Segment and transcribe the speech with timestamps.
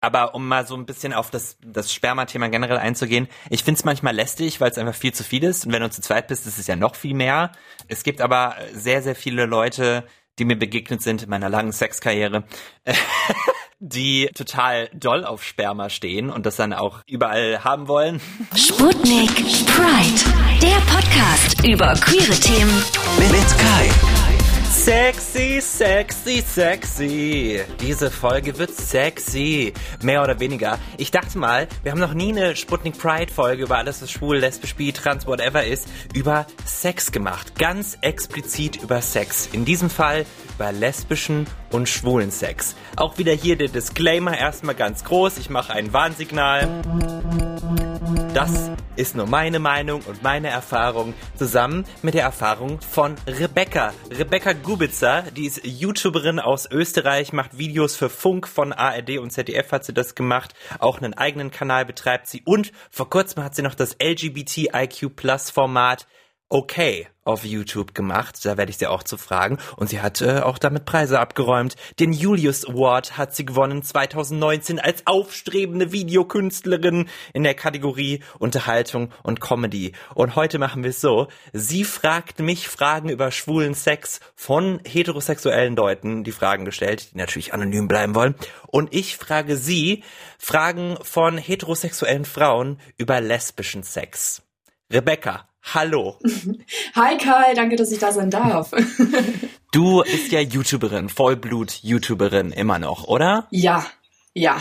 [0.00, 4.14] Aber um mal so ein bisschen auf das, das Sperma-Thema generell einzugehen, ich find's manchmal
[4.14, 5.66] lästig, weil es einfach viel zu viel ist.
[5.66, 7.52] Und wenn du zu zweit bist, ist es ja noch viel mehr.
[7.88, 10.04] Es gibt aber sehr, sehr viele Leute,
[10.38, 12.44] die mir begegnet sind in meiner langen Sexkarriere,
[13.78, 18.20] die total doll auf Sperma stehen und das dann auch überall haben wollen.
[18.56, 19.34] Sputnik
[19.66, 22.84] Pride, der Podcast über queere Themen
[23.18, 24.19] Mit Kai.
[24.80, 27.60] Sexy, sexy, sexy.
[27.82, 29.74] Diese Folge wird sexy.
[30.02, 30.78] Mehr oder weniger.
[30.96, 34.38] Ich dachte mal, wir haben noch nie eine Sputnik Pride Folge über alles, was schwul,
[34.38, 37.58] lesbisch, bi, trans, whatever ist, über Sex gemacht.
[37.58, 39.50] Ganz explizit über Sex.
[39.52, 42.74] In diesem Fall über lesbischen und schwulen Sex.
[42.96, 45.36] Auch wieder hier der Disclaimer erstmal ganz groß.
[45.36, 46.80] Ich mache ein Warnsignal.
[48.32, 53.92] Das ist nur meine Meinung und meine Erfahrung zusammen mit der Erfahrung von Rebecca.
[54.10, 59.70] Rebecca Gubitzer, die ist YouTuberin aus Österreich, macht Videos für Funk von ARD und ZDF
[59.72, 60.54] hat sie das gemacht.
[60.78, 65.50] Auch einen eigenen Kanal betreibt sie und vor kurzem hat sie noch das LGBTIQ Plus
[65.50, 66.06] Format
[66.50, 68.44] okay auf YouTube gemacht.
[68.44, 69.58] Da werde ich sie auch zu fragen.
[69.76, 71.76] Und sie hat äh, auch damit Preise abgeräumt.
[71.98, 79.40] Den Julius Award hat sie gewonnen 2019 als aufstrebende Videokünstlerin in der Kategorie Unterhaltung und
[79.40, 79.92] Comedy.
[80.14, 81.28] Und heute machen wir es so.
[81.52, 87.54] Sie fragt mich Fragen über schwulen Sex von heterosexuellen Leuten, die Fragen gestellt, die natürlich
[87.54, 88.34] anonym bleiben wollen.
[88.66, 90.02] Und ich frage sie
[90.38, 94.42] Fragen von heterosexuellen Frauen über lesbischen Sex.
[94.92, 96.18] Rebecca, Hallo.
[96.94, 98.72] Hi Kai, danke, dass ich da sein darf.
[99.72, 103.46] Du bist ja YouTuberin, Vollblut-YouTuberin immer noch, oder?
[103.52, 103.86] Ja,
[104.34, 104.60] ja,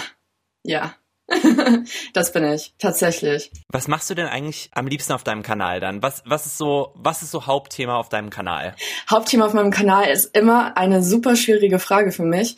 [0.63, 0.93] ja.
[2.13, 3.51] das bin ich, tatsächlich.
[3.69, 6.03] Was machst du denn eigentlich am liebsten auf deinem Kanal dann?
[6.03, 8.75] Was, was ist so, was ist so Hauptthema auf deinem Kanal?
[9.09, 12.57] Hauptthema auf meinem Kanal ist immer eine super schwierige Frage für mich.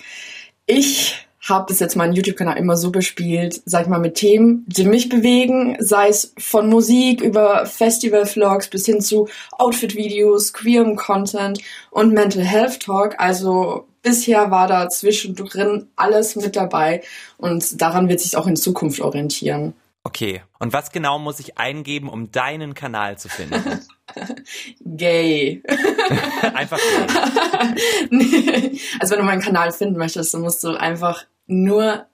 [0.65, 4.85] Ich habe bis jetzt meinen YouTube-Kanal immer so bespielt, sag ich mal, mit Themen, die
[4.85, 11.59] mich bewegen, sei es von Musik über Festival-Vlogs bis hin zu Outfit-Videos, queerem Content
[11.89, 13.15] und Mental Health Talk.
[13.17, 17.01] Also bisher war da zwischendrin alles mit dabei
[17.37, 19.73] und daran wird sich auch in Zukunft orientieren.
[20.03, 23.81] Okay, und was genau muss ich eingeben, um deinen Kanal zu finden?
[24.85, 25.61] gay.
[26.55, 28.07] einfach gay.
[28.09, 28.79] nee.
[28.99, 32.07] Also wenn du meinen Kanal finden möchtest, dann musst du einfach nur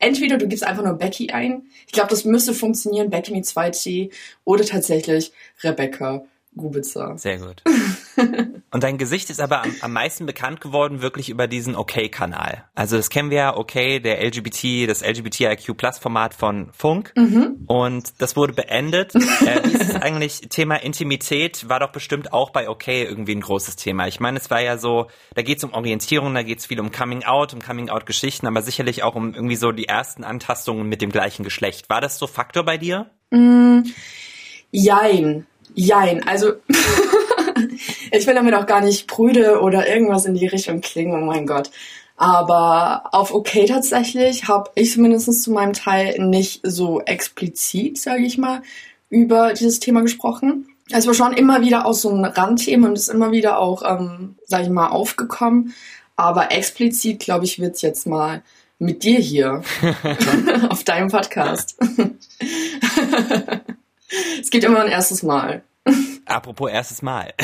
[0.00, 1.68] entweder du gibst einfach nur Becky ein.
[1.86, 4.12] Ich glaube, das müsste funktionieren, Becky mit 2T
[4.44, 5.32] oder tatsächlich
[5.62, 6.24] Rebecca
[6.56, 7.16] Gubitzer.
[7.18, 7.62] Sehr gut.
[8.70, 12.64] Und dein Gesicht ist aber am, am meisten bekannt geworden wirklich über diesen OK-Kanal.
[12.74, 17.12] Also das kennen wir ja, OK, der LGBT, das LGBTIQ Plus Format von Funk.
[17.16, 17.64] Mhm.
[17.66, 19.14] Und das wurde beendet.
[19.14, 19.20] äh,
[19.64, 20.40] wie ist es eigentlich?
[20.50, 24.06] Thema Intimität war doch bestimmt auch bei OK irgendwie ein großes Thema.
[24.06, 26.80] Ich meine, es war ja so, da geht es um Orientierung, da geht es viel
[26.80, 30.24] um Coming Out, um Coming Out Geschichten, aber sicherlich auch um irgendwie so die ersten
[30.24, 31.88] Antastungen mit dem gleichen Geschlecht.
[31.88, 33.10] War das so Faktor bei dir?
[33.30, 33.80] Mm,
[34.70, 35.46] jein.
[35.74, 36.54] Jein, also
[38.12, 41.46] ich will damit auch gar nicht prüde oder irgendwas in die Richtung klingen, oh mein
[41.46, 41.70] Gott.
[42.16, 48.38] Aber auf okay tatsächlich habe ich zumindest zu meinem Teil nicht so explizit, sage ich
[48.38, 48.62] mal,
[49.08, 50.66] über dieses Thema gesprochen.
[50.90, 54.36] Es war schon immer wieder aus so einem Randthema und ist immer wieder auch, ähm,
[54.46, 55.74] sage ich mal, aufgekommen.
[56.16, 58.42] Aber explizit, glaube ich, wird's jetzt mal
[58.78, 59.62] mit dir hier
[60.70, 61.76] auf deinem Podcast.
[64.40, 65.62] es geht immer ein erstes Mal.
[66.26, 67.32] Apropos erstes Mal.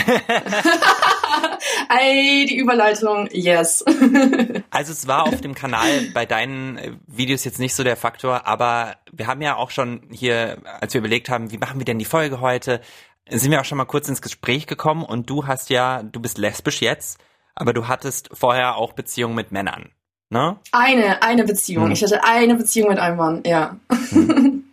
[1.89, 3.85] Ey, die Überleitung, yes.
[4.71, 8.47] also es war auf dem Kanal bei deinen äh, Videos jetzt nicht so der Faktor,
[8.47, 11.99] aber wir haben ja auch schon hier, als wir überlegt haben, wie machen wir denn
[11.99, 12.81] die Folge heute,
[13.29, 16.39] sind wir auch schon mal kurz ins Gespräch gekommen und du hast ja, du bist
[16.39, 17.19] lesbisch jetzt,
[17.55, 19.91] aber du hattest vorher auch Beziehungen mit Männern,
[20.31, 20.59] ne?
[20.73, 21.87] Eine, eine Beziehung.
[21.87, 21.93] Hm.
[21.93, 23.77] Ich hatte eine Beziehung mit einem Mann, ja.
[24.11, 24.64] Hm.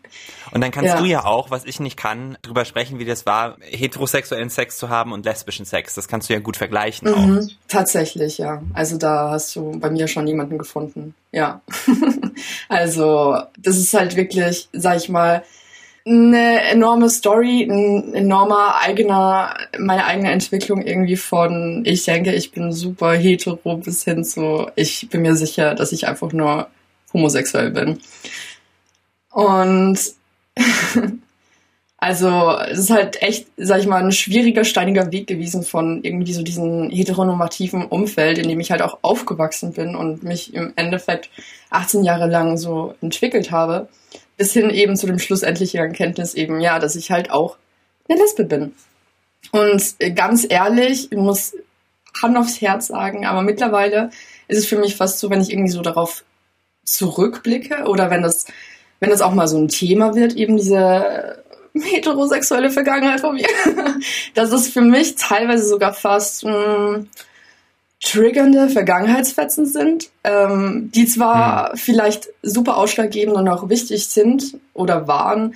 [0.51, 0.99] Und dann kannst ja.
[0.99, 4.89] du ja auch, was ich nicht kann, drüber sprechen, wie das war, heterosexuellen Sex zu
[4.89, 5.95] haben und lesbischen Sex.
[5.95, 7.43] Das kannst du ja gut vergleichen mhm, auch.
[7.67, 8.61] Tatsächlich, ja.
[8.73, 11.15] Also da hast du bei mir schon jemanden gefunden.
[11.31, 11.61] Ja.
[12.69, 15.43] also das ist halt wirklich, sag ich mal,
[16.05, 22.71] eine enorme Story, ein enormer eigener, meine eigene Entwicklung irgendwie von, ich denke, ich bin
[22.71, 26.67] super hetero bis hin zu, ich bin mir sicher, dass ich einfach nur
[27.13, 27.99] homosexuell bin.
[29.31, 29.97] Und
[31.97, 36.33] also es ist halt echt, sag ich mal, ein schwieriger, steiniger Weg gewesen von irgendwie
[36.33, 41.29] so diesem heteronormativen Umfeld, in dem ich halt auch aufgewachsen bin und mich im Endeffekt
[41.69, 43.87] 18 Jahre lang so entwickelt habe,
[44.37, 47.57] bis hin eben zu dem schlussendlichen Erkenntnis eben, ja, dass ich halt auch
[48.09, 48.73] eine Lesbe bin.
[49.51, 51.53] Und ganz ehrlich, ich muss
[52.21, 54.09] Hand aufs Herz sagen, aber mittlerweile
[54.47, 56.23] ist es für mich fast so, wenn ich irgendwie so darauf
[56.83, 58.45] zurückblicke oder wenn das,
[59.01, 61.43] wenn das auch mal so ein Thema wird, eben diese
[61.73, 63.47] heterosexuelle Vergangenheit von mir,
[64.35, 67.09] dass es für mich teilweise sogar fast mh, hm,
[68.01, 71.77] triggernde Vergangenheitsfetzen sind, ähm, die zwar hm.
[71.77, 75.55] vielleicht super ausschlaggebend und auch wichtig sind oder waren,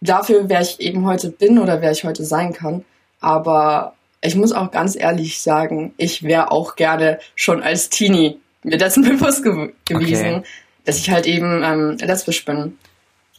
[0.00, 2.84] dafür, wer ich eben heute bin oder wer ich heute sein kann,
[3.20, 8.78] aber ich muss auch ganz ehrlich sagen, ich wäre auch gerne schon als Teenie mir
[8.78, 10.42] dessen bewusst ge gewesen, okay.
[10.90, 12.76] Dass ich halt eben ähm, lesbisch bin.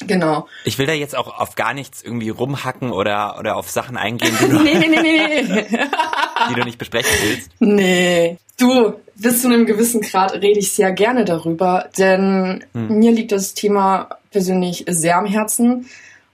[0.08, 0.48] Genau.
[0.64, 4.34] Ich will da jetzt auch auf gar nichts irgendwie rumhacken oder, oder auf Sachen eingehen,
[4.42, 5.68] die du, nee, nee, nee, nee.
[6.50, 7.52] die du nicht besprechen willst.
[7.60, 8.38] Nee.
[8.58, 13.00] Du, bis zu einem gewissen Grad rede ich sehr gerne darüber, denn hm.
[13.00, 15.90] mir liegt das Thema persönlich sehr am Herzen.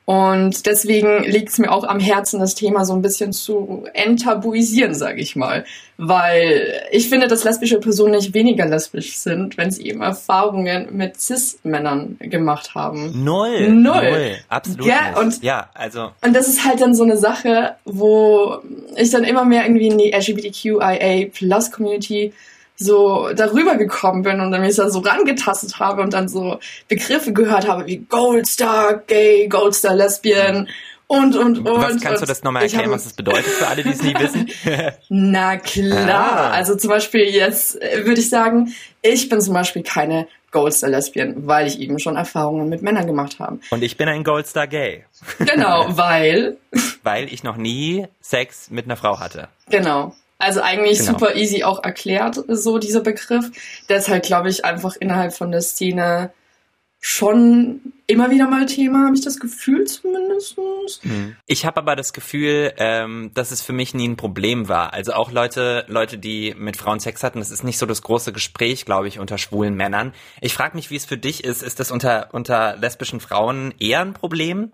[0.09, 4.95] Und deswegen liegt es mir auch am Herzen, das Thema so ein bisschen zu enttabuisieren,
[4.95, 5.65] sage ich mal.
[5.97, 11.19] Weil ich finde, dass lesbische Personen nicht weniger lesbisch sind, wenn sie eben Erfahrungen mit
[11.19, 13.21] Cis-Männern gemacht haben.
[13.25, 13.69] Null.
[13.69, 14.11] Null.
[14.11, 14.37] Null.
[14.47, 14.85] Absolut.
[14.85, 16.11] Ja, und, ja, also.
[16.21, 18.59] Und das ist halt dann so eine Sache, wo
[18.95, 22.31] ich dann immer mehr irgendwie in die LGBTQIA-Plus-Community
[22.77, 27.33] so darüber gekommen bin und dann mich da so rangetastet habe und dann so Begriffe
[27.33, 30.69] gehört habe wie Goldstar Gay, Goldstar Lesbian
[31.07, 31.65] und und und.
[31.65, 34.49] Was kannst du das nochmal erklären, was das bedeutet für alle, die es nie wissen?
[35.09, 36.51] Na klar, ah.
[36.51, 41.47] also zum Beispiel jetzt äh, würde ich sagen, ich bin zum Beispiel keine Goldstar Lesbian,
[41.47, 43.59] weil ich eben schon Erfahrungen mit Männern gemacht habe.
[43.69, 45.05] Und ich bin ein Goldstar Gay.
[45.39, 46.57] Genau, weil.
[47.03, 49.49] weil ich noch nie Sex mit einer Frau hatte.
[49.69, 50.13] Genau.
[50.37, 51.13] Also eigentlich genau.
[51.13, 53.49] super easy auch erklärt, so dieser Begriff.
[53.89, 56.31] Der ist halt, glaube ich, einfach innerhalb von der Szene
[56.99, 60.57] schon immer wieder mal Thema, habe ich das Gefühl zumindest.
[61.01, 61.35] Hm.
[61.45, 64.93] Ich habe aber das Gefühl, ähm, dass es für mich nie ein Problem war.
[64.93, 68.33] Also auch Leute, Leute, die mit Frauen Sex hatten, das ist nicht so das große
[68.33, 70.13] Gespräch, glaube ich, unter schwulen Männern.
[70.41, 71.61] Ich frage mich, wie es für dich ist.
[71.61, 74.71] Ist das unter, unter lesbischen Frauen eher ein Problem?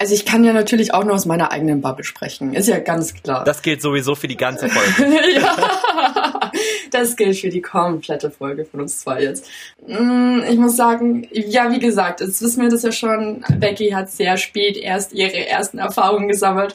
[0.00, 3.12] Also ich kann ja natürlich auch nur aus meiner eigenen Bubble sprechen, ist ja ganz
[3.12, 3.44] klar.
[3.44, 5.14] Das gilt sowieso für die ganze Folge.
[5.34, 6.50] ja,
[6.90, 9.46] das gilt für die komplette Folge von uns zwei jetzt.
[9.86, 14.10] Mm, ich muss sagen, ja, wie gesagt, jetzt wissen wir das ja schon, Becky hat
[14.10, 16.74] sehr spät erst ihre ersten Erfahrungen gesammelt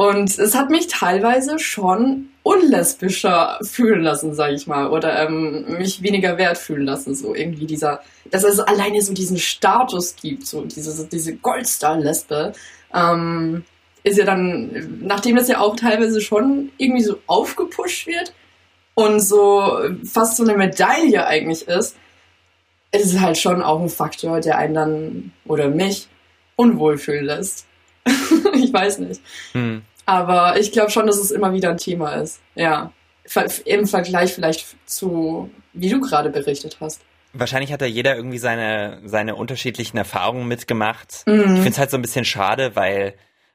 [0.00, 6.02] und es hat mich teilweise schon unlesbischer fühlen lassen, sag ich mal, oder ähm, mich
[6.02, 8.00] weniger wert fühlen lassen, so irgendwie dieser,
[8.30, 12.54] dass es alleine so diesen Status gibt, so diese, diese Goldstar-Lesbe,
[12.94, 13.62] ähm,
[14.02, 18.32] ist ja dann, nachdem das ja auch teilweise schon irgendwie so aufgepusht wird
[18.94, 19.80] und so
[20.10, 21.94] fast so eine Medaille eigentlich ist,
[22.90, 26.08] ist es halt schon auch ein Faktor, der einen dann, oder mich,
[26.56, 27.66] unwohl fühlen lässt.
[28.54, 29.20] ich weiß nicht.
[29.52, 29.82] Hm.
[30.10, 32.40] Aber ich glaube schon, dass es immer wieder ein Thema ist.
[32.56, 32.92] Ja.
[33.64, 37.02] Im Vergleich vielleicht zu, wie du gerade berichtet hast.
[37.32, 41.22] Wahrscheinlich hat da jeder irgendwie seine, seine unterschiedlichen Erfahrungen mitgemacht.
[41.26, 41.42] Mhm.
[41.42, 43.14] Ich finde es halt so ein bisschen schade, weil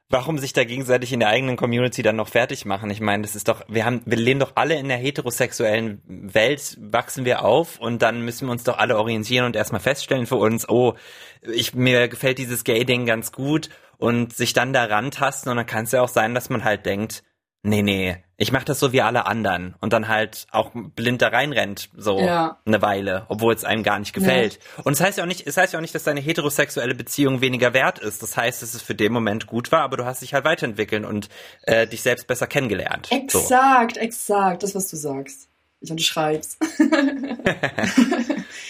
[0.09, 2.89] warum sich da gegenseitig in der eigenen Community dann noch fertig machen?
[2.89, 6.77] Ich meine, das ist doch, wir haben, wir leben doch alle in der heterosexuellen Welt,
[6.79, 10.37] wachsen wir auf und dann müssen wir uns doch alle orientieren und erstmal feststellen für
[10.37, 10.93] uns, oh,
[11.41, 15.85] ich, mir gefällt dieses Gay-Ding ganz gut und sich dann da rantasten und dann kann
[15.85, 17.23] es ja auch sein, dass man halt denkt,
[17.63, 21.29] nee, nee, ich mach das so wie alle anderen und dann halt auch blind da
[21.29, 22.59] reinrennt, so ja.
[22.65, 24.55] eine Weile, obwohl es einem gar nicht gefällt.
[24.55, 24.83] Ja.
[24.83, 27.41] Und es heißt ja auch nicht, es heißt ja auch nicht, dass deine heterosexuelle Beziehung
[27.41, 28.21] weniger wert ist.
[28.21, 31.05] Das heißt, dass es für den Moment gut war, aber du hast dich halt weiterentwickeln
[31.05, 31.29] und
[31.63, 33.09] äh, dich selbst besser kennengelernt.
[33.11, 34.01] Exakt, so.
[34.01, 35.49] exakt, das was du sagst.
[35.81, 36.57] Ich unterschreib's.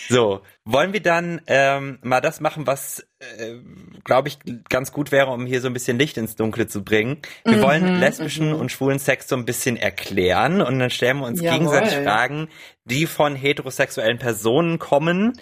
[0.09, 3.55] so, wollen wir dann ähm, mal das machen, was, äh,
[4.03, 7.21] glaube ich, ganz gut wäre, um hier so ein bisschen Licht ins Dunkle zu bringen.
[7.45, 8.59] Wir mhm, wollen lesbischen mhm.
[8.59, 11.59] und schwulen Sex so ein bisschen erklären und dann stellen wir uns Jawohl.
[11.59, 12.49] gegenseitig Fragen,
[12.85, 15.39] die von heterosexuellen Personen kommen.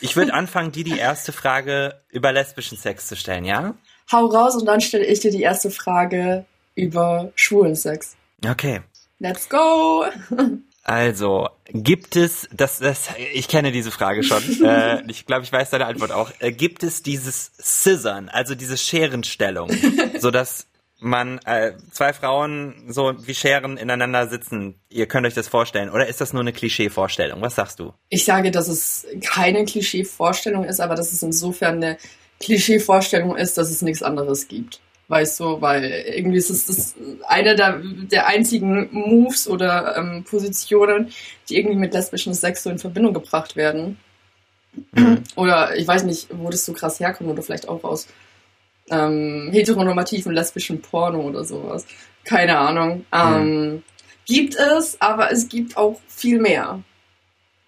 [0.00, 3.74] Ich würde anfangen, dir die erste Frage über lesbischen Sex zu stellen, ja?
[4.10, 8.16] Hau raus und dann stelle ich dir die erste Frage über schwulen Sex.
[8.44, 8.80] Okay.
[9.18, 10.06] Let's go!
[10.84, 15.70] Also, gibt es, das, das, ich kenne diese Frage schon, äh, ich glaube, ich weiß
[15.70, 19.70] deine Antwort auch, äh, gibt es dieses Scissern, also diese Scherenstellung,
[20.18, 20.66] so dass
[20.98, 24.80] man äh, zwei Frauen so wie Scheren ineinander sitzen.
[24.88, 25.90] Ihr könnt euch das vorstellen.
[25.90, 27.40] Oder ist das nur eine Klischee-Vorstellung?
[27.42, 27.92] Was sagst du?
[28.08, 31.98] Ich sage, dass es keine Klischee-Vorstellung ist, aber dass es insofern eine
[32.38, 34.80] Klischee-Vorstellung ist, dass es nichts anderes gibt
[35.12, 36.94] weißt du, weil irgendwie ist es das
[37.28, 41.12] einer der, der einzigen Moves oder ähm, Positionen,
[41.48, 43.98] die irgendwie mit lesbischen Sex so in Verbindung gebracht werden.
[44.92, 45.22] Mhm.
[45.36, 48.08] Oder ich weiß nicht, wo das so krass herkommt oder vielleicht auch aus
[48.90, 51.84] ähm, heteronormativen lesbischen Porno oder sowas.
[52.24, 53.04] Keine Ahnung.
[53.12, 53.12] Mhm.
[53.12, 53.82] Ähm,
[54.24, 56.82] gibt es, aber es gibt auch viel mehr.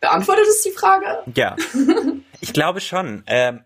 [0.01, 1.23] Beantwortet es die Frage?
[1.35, 1.57] Ja.
[2.41, 3.23] Ich glaube schon.
[3.27, 3.61] Ähm,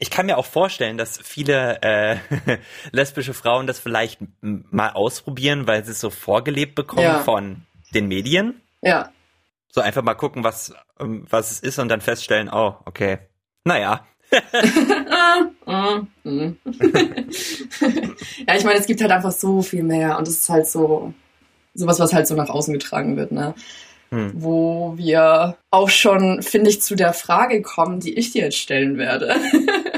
[0.00, 2.16] ich kann mir auch vorstellen, dass viele äh,
[2.90, 7.20] lesbische Frauen das vielleicht mal ausprobieren, weil sie es so vorgelebt bekommen ja.
[7.20, 7.62] von
[7.94, 8.60] den Medien.
[8.80, 9.10] Ja.
[9.70, 13.18] So einfach mal gucken, was, ähm, was es ist und dann feststellen, oh, okay.
[13.64, 14.06] Naja.
[14.32, 16.06] ja,
[18.56, 21.12] ich meine, es gibt halt einfach so viel mehr und es ist halt so
[21.74, 23.54] sowas, was halt so nach außen getragen wird, ne?
[24.10, 24.32] Hm.
[24.34, 28.98] Wo wir auch schon, finde ich, zu der Frage kommen, die ich dir jetzt stellen
[28.98, 29.36] werde.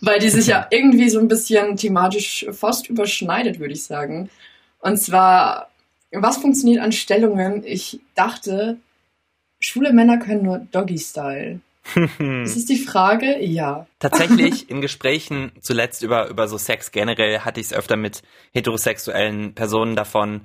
[0.00, 4.30] Weil die sich ja irgendwie so ein bisschen thematisch fast überschneidet, würde ich sagen.
[4.80, 5.70] Und zwar,
[6.12, 7.64] was funktioniert an Stellungen?
[7.64, 8.78] Ich dachte,
[9.58, 11.60] schwule Männer können nur Doggy-Style.
[11.94, 12.10] Das
[12.56, 13.86] ist die Frage, ja.
[13.98, 19.54] Tatsächlich in Gesprächen zuletzt über, über so Sex generell hatte ich es öfter mit heterosexuellen
[19.54, 20.42] Personen davon,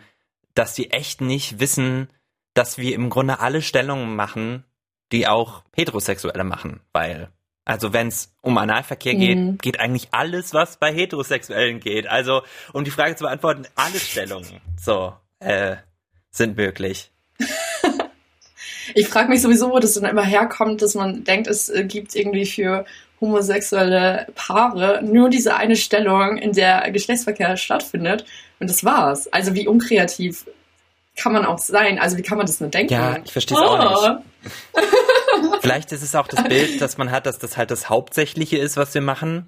[0.56, 2.10] dass die echt nicht wissen,
[2.54, 4.64] dass wir im Grunde alle Stellungen machen,
[5.12, 7.30] die auch Heterosexuelle machen, weil
[7.66, 9.58] also wenn es um Analverkehr geht, mhm.
[9.58, 12.08] geht eigentlich alles, was bei Heterosexuellen geht.
[12.08, 12.42] Also
[12.74, 15.78] um die Frage zu beantworten, alle Stellungen so äh,
[16.30, 17.12] sind möglich.
[18.96, 22.16] ich frage mich sowieso, wo das dann immer herkommt, dass man denkt, es äh, gibt
[22.16, 22.86] irgendwie für
[23.22, 28.26] homosexuelle Paare nur diese eine Stellung, in der Geschlechtsverkehr stattfindet.
[28.60, 29.32] Und das war's.
[29.32, 30.46] Also wie unkreativ
[31.16, 32.00] kann man auch sein?
[32.00, 32.94] Also wie kann man das nur denken?
[32.94, 33.68] Ja, ich verstehe es oh.
[33.68, 34.24] auch nicht.
[35.64, 38.76] Vielleicht ist es auch das Bild, das man hat, dass das halt das Hauptsächliche ist,
[38.76, 39.48] was wir machen.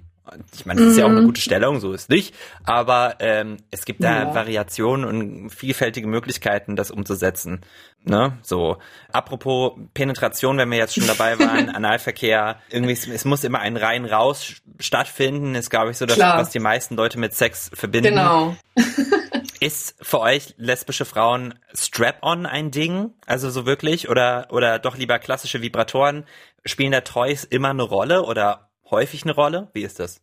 [0.54, 1.26] Ich meine, das ist ja auch eine mhm.
[1.26, 2.34] gute Stellung, so ist nicht.
[2.64, 4.34] Aber ähm, es gibt da ja.
[4.34, 7.60] Variationen und vielfältige Möglichkeiten, das umzusetzen.
[8.04, 8.38] Ne?
[8.42, 8.78] So.
[9.12, 14.04] Apropos Penetration, wenn wir jetzt schon dabei waren, Analverkehr, irgendwie, es muss immer ein rein
[14.04, 18.10] raus stattfinden, ist, glaube ich, so das, was die meisten Leute mit Sex verbinden.
[18.10, 18.56] Genau.
[19.60, 23.12] ist für euch lesbische Frauen Strap-on ein Ding?
[23.26, 24.08] Also so wirklich?
[24.08, 26.24] Oder, oder doch lieber klassische Vibratoren?
[26.64, 29.68] Spielen da Toys immer eine Rolle oder häufig eine Rolle?
[29.72, 30.20] Wie ist das?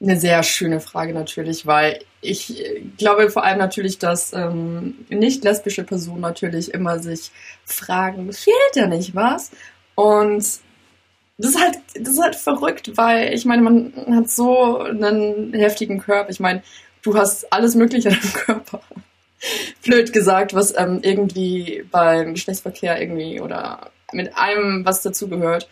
[0.00, 2.62] Eine sehr schöne Frage natürlich, weil ich
[2.98, 7.30] glaube vor allem natürlich, dass ähm, nicht lesbische Personen natürlich immer sich
[7.64, 9.52] fragen, fehlt ja nicht was?
[9.94, 10.44] Und
[11.38, 15.98] das ist halt, das ist halt verrückt, weil ich meine, man hat so einen heftigen
[15.98, 16.30] Körper.
[16.30, 16.62] Ich meine,
[17.02, 18.80] du hast alles Mögliche an deinem Körper.
[19.82, 25.68] Blöd gesagt, was ähm, irgendwie beim Geschlechtsverkehr irgendwie oder mit allem, was dazugehört,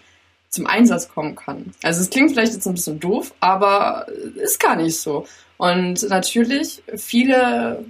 [0.55, 1.75] zum Einsatz kommen kann.
[1.83, 4.07] Also es klingt vielleicht jetzt ein bisschen doof, aber
[4.37, 5.27] ist gar nicht so.
[5.57, 7.85] Und natürlich viele,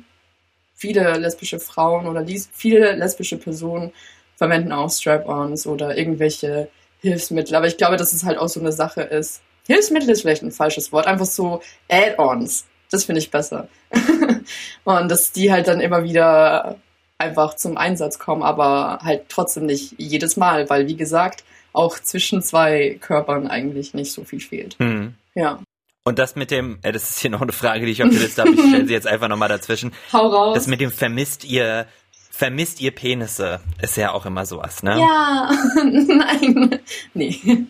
[0.75, 3.93] viele lesbische Frauen oder viele lesbische Personen
[4.37, 6.69] verwenden auch Strap-ons oder irgendwelche
[7.01, 7.55] Hilfsmittel.
[7.55, 9.43] Aber ich glaube, dass es halt auch so eine Sache ist.
[9.67, 12.67] Hilfsmittel ist vielleicht ein falsches Wort, einfach so Add-ons.
[12.91, 13.69] Das finde ich besser.
[14.85, 16.77] und dass die halt dann immer wieder
[17.19, 21.45] einfach zum Einsatz kommen, aber halt trotzdem nicht jedes Mal, weil wie gesagt,
[21.75, 24.77] auch zwischen zwei Körpern eigentlich nicht so viel fehlt.
[24.79, 25.15] Mhm.
[25.35, 25.61] Ja.
[26.05, 28.21] Und das mit dem, äh, das ist hier noch eine Frage, die ich auf der
[28.21, 29.93] Liste habe, ich stelle sie jetzt einfach nochmal dazwischen.
[30.13, 30.55] Hau raus.
[30.55, 31.87] Das mit dem vermisst ihr,
[32.31, 34.99] vermisst ihr Penisse, ist ja auch immer sowas, ne?
[34.99, 35.51] Ja,
[35.85, 36.79] nein,
[37.15, 37.67] nee,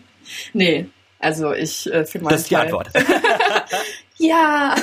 [0.53, 0.85] nee,
[1.19, 2.89] also ich äh, für meinen Das ist die Teil, Antwort.
[4.17, 4.75] ja,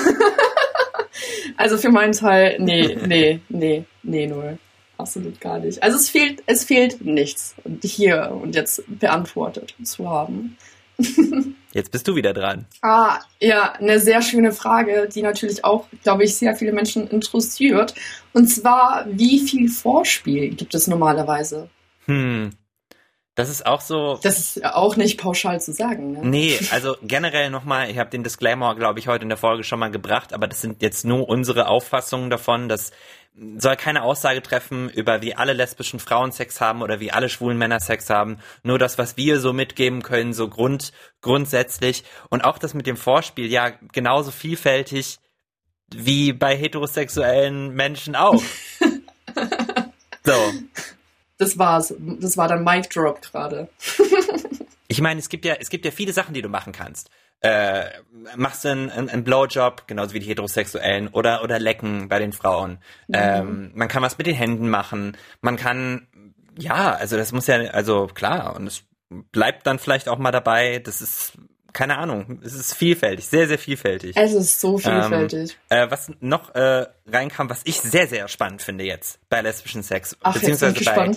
[1.57, 4.59] also für meinen Teil, nee, nee, nee, nee, null
[4.99, 5.83] absolut gar nicht.
[5.83, 10.57] Also es fehlt, es fehlt nichts hier und jetzt beantwortet zu haben.
[11.73, 12.67] Jetzt bist du wieder dran.
[12.83, 17.95] Ah, ja, eine sehr schöne Frage, die natürlich auch, glaube ich, sehr viele Menschen interessiert.
[18.35, 21.71] Und zwar, wie viel Vorspiel gibt es normalerweise?
[22.05, 22.51] Hm.
[23.35, 24.19] Das ist auch so.
[24.23, 26.13] Das ist auch nicht pauschal zu sagen.
[26.13, 26.21] Ne?
[26.23, 29.79] Nee, also generell nochmal, ich habe den Disclaimer, glaube ich, heute in der Folge schon
[29.79, 32.93] mal gebracht, aber das sind jetzt nur unsere Auffassungen davon, dass
[33.35, 37.57] soll keine Aussage treffen über wie alle lesbischen Frauen Sex haben oder wie alle schwulen
[37.57, 38.39] Männer Sex haben.
[38.63, 42.05] Nur das, was wir so mitgeben können, so grund, grundsätzlich.
[42.29, 45.19] Und auch das mit dem Vorspiel, ja, genauso vielfältig
[45.95, 48.43] wie bei heterosexuellen Menschen auch.
[50.25, 50.53] so.
[51.39, 51.95] Das war's.
[51.99, 53.69] Das war dann Mic Drop gerade.
[54.89, 57.11] ich meine, es gibt ja, es gibt ja viele Sachen, die du machen kannst
[57.43, 57.87] äh,
[58.37, 62.79] machst du einen, einen Blowjob, genauso wie die Heterosexuellen, oder, oder lecken bei den Frauen.
[63.09, 63.15] Mhm.
[63.15, 65.17] Ähm, man kann was mit den Händen machen.
[65.41, 66.07] Man kann,
[66.57, 68.85] ja, also das muss ja, also klar, und es
[69.33, 70.79] bleibt dann vielleicht auch mal dabei.
[70.79, 71.33] Das ist,
[71.73, 74.17] keine Ahnung, es ist vielfältig, sehr, sehr vielfältig.
[74.17, 75.59] Es ist so vielfältig.
[75.69, 79.83] Ähm, äh, was noch äh, reinkam, was ich sehr, sehr spannend finde jetzt bei lesbischen
[79.83, 81.11] Sex, Ach, beziehungsweise bei,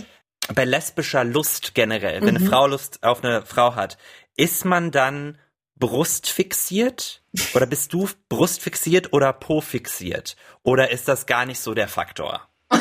[0.55, 2.37] bei lesbischer Lust generell, wenn mhm.
[2.37, 3.99] eine Frau Lust auf eine Frau hat,
[4.35, 5.37] ist man dann
[5.79, 7.21] brustfixiert?
[7.53, 10.35] Oder bist du brustfixiert oder po fixiert?
[10.63, 12.47] Oder ist das gar nicht so der Faktor?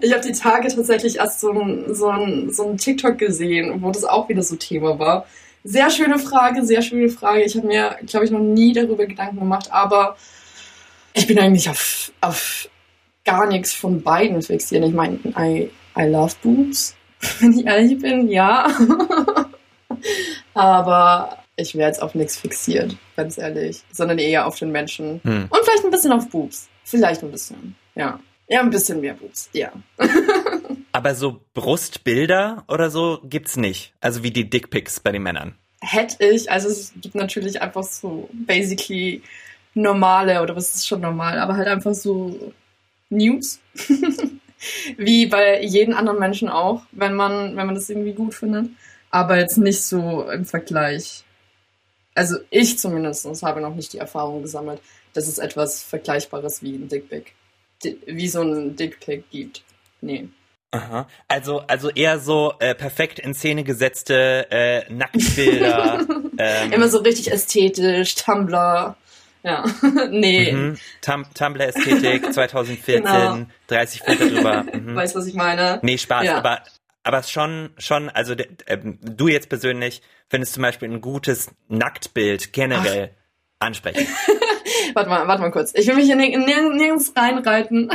[0.00, 3.90] Ich habe die Tage tatsächlich erst so ein, so, ein, so ein TikTok gesehen, wo
[3.90, 5.26] das auch wieder so Thema war.
[5.64, 7.42] Sehr schöne Frage, sehr schöne Frage.
[7.42, 10.16] Ich habe mir, glaube ich, noch nie darüber Gedanken gemacht, aber
[11.12, 12.70] ich bin eigentlich auf, auf
[13.24, 14.84] gar nichts von beiden fixiert.
[14.84, 16.94] Ich meine, I, I love boobs,
[17.40, 18.68] wenn ich ehrlich bin, ja.
[20.58, 25.20] aber ich wäre jetzt auf nichts fixiert, ganz ehrlich, sondern eher auf den Menschen.
[25.22, 25.46] Hm.
[25.48, 26.68] Und vielleicht ein bisschen auf Boobs.
[26.84, 28.20] Vielleicht ein bisschen, ja.
[28.48, 29.72] Ja, ein bisschen mehr Boobs, ja.
[30.92, 33.92] Aber so Brustbilder oder so gibt's nicht.
[34.00, 35.54] Also wie die Dickpics bei den Männern.
[35.80, 39.22] Hätte ich, also es gibt natürlich einfach so basically
[39.74, 42.52] normale, oder was ist schon normal, aber halt einfach so
[43.10, 43.60] News.
[44.96, 48.70] wie bei jedem anderen Menschen auch, wenn man, wenn man das irgendwie gut findet.
[49.10, 51.24] Aber jetzt nicht so im Vergleich.
[52.14, 54.80] Also ich zumindest habe noch nicht die Erfahrung gesammelt,
[55.14, 57.32] dass es etwas Vergleichbares wie ein Dickpic
[57.82, 59.62] wie so ein Dickpick gibt.
[60.00, 60.28] Nee.
[60.70, 61.08] Aha.
[61.28, 66.06] Also, also eher so äh, perfekt in Szene gesetzte äh, Nacktbilder.
[66.38, 66.72] ähm.
[66.72, 68.96] Immer so richtig ästhetisch, Tumblr.
[69.44, 69.64] Ja,
[70.10, 70.52] nee.
[70.52, 70.76] Mhm.
[71.00, 73.46] Tum Tumblr-Ästhetik 2014, genau.
[73.68, 74.64] 30 Filter drüber.
[74.64, 74.94] Mhm.
[74.94, 75.78] Weißt was ich meine?
[75.82, 76.36] Nee, Spaß, ja.
[76.36, 76.62] aber
[77.08, 83.12] aber schon, schon, also äh, du jetzt persönlich findest zum Beispiel ein gutes Nacktbild generell
[83.58, 83.66] Ach.
[83.68, 84.08] ansprechend.
[84.94, 85.72] warte mal, warte mal kurz.
[85.74, 87.90] Ich will mich hier nirg nirgends reinreiten.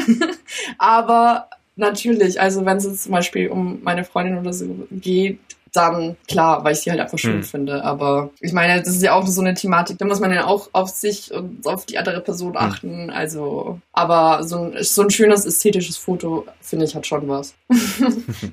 [0.79, 5.37] Aber natürlich, also wenn es jetzt zum Beispiel um meine Freundin oder so geht,
[5.73, 7.43] dann klar, weil ich sie halt einfach schön hm.
[7.43, 7.83] finde.
[7.83, 10.69] Aber ich meine, das ist ja auch so eine Thematik, da muss man ja auch
[10.71, 12.57] auf sich und auf die andere Person hm.
[12.57, 13.09] achten.
[13.09, 17.55] Also, aber so ein, so ein schönes ästhetisches Foto, finde ich, hat schon was.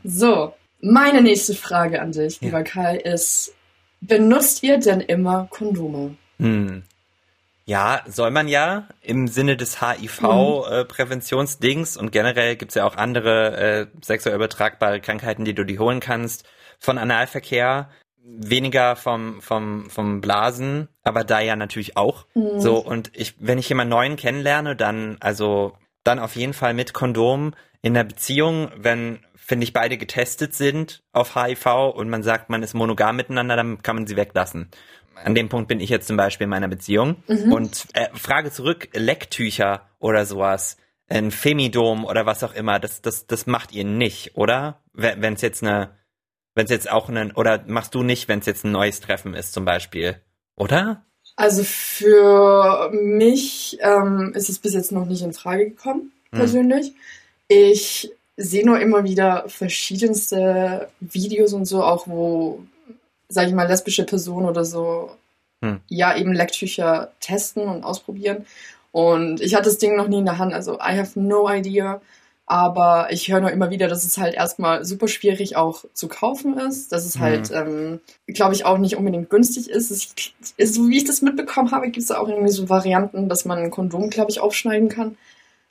[0.04, 2.46] so, meine nächste Frage an dich, ja.
[2.46, 3.52] lieber Kai, ist,
[4.00, 6.14] benutzt ihr denn immer Kondome?
[6.38, 6.84] Hm.
[7.66, 12.00] Ja, soll man ja im Sinne des HIV-Präventionsdings mhm.
[12.00, 16.00] äh, und generell gibt's ja auch andere äh, sexuell übertragbare Krankheiten, die du die holen
[16.00, 16.44] kannst
[16.80, 17.90] von Analverkehr.
[18.22, 22.26] Weniger vom, vom, vom Blasen, aber da ja natürlich auch.
[22.34, 22.60] Mhm.
[22.60, 25.72] So, und ich, wenn ich jemanden neuen kennenlerne, dann, also,
[26.04, 31.02] dann auf jeden Fall mit Kondom in der Beziehung, wenn, finde ich, beide getestet sind
[31.12, 34.70] auf HIV und man sagt, man ist monogam miteinander, dann kann man sie weglassen
[35.24, 37.22] an dem Punkt bin ich jetzt zum Beispiel in meiner Beziehung.
[37.26, 37.52] Mhm.
[37.52, 40.76] Und äh, Frage zurück, Lecktücher oder sowas,
[41.08, 44.82] ein Femidom oder was auch immer, das, das, das macht ihr nicht, oder?
[44.92, 45.96] Wenn es jetzt eine,
[46.60, 49.32] wenn es jetzt auch ein, oder machst du nicht, wenn es jetzt ein neues Treffen
[49.32, 50.16] ist zum Beispiel,
[50.56, 51.02] oder?
[51.34, 56.38] Also für mich ähm, ist es bis jetzt noch nicht in Frage gekommen, hm.
[56.38, 56.88] persönlich.
[56.88, 56.94] Hm.
[57.48, 62.62] Ich sehe nur immer wieder verschiedenste Videos und so, auch wo
[63.30, 65.12] sage ich mal, lesbische Personen oder so,
[65.62, 65.80] hm.
[65.88, 68.44] ja, eben Lecktücher testen und ausprobieren.
[68.92, 72.02] Und ich hatte das Ding noch nie in der Hand, also I have no idea.
[72.50, 76.58] Aber ich höre nur immer wieder, dass es halt erstmal super schwierig auch zu kaufen
[76.58, 77.20] ist, dass es hm.
[77.20, 79.92] halt, ähm, glaube ich, auch nicht unbedingt günstig ist.
[79.92, 80.12] Es,
[80.56, 80.74] ist.
[80.74, 83.58] So wie ich das mitbekommen habe, gibt es da auch irgendwie so Varianten, dass man
[83.58, 85.16] ein Kondom, glaube ich, aufschneiden kann.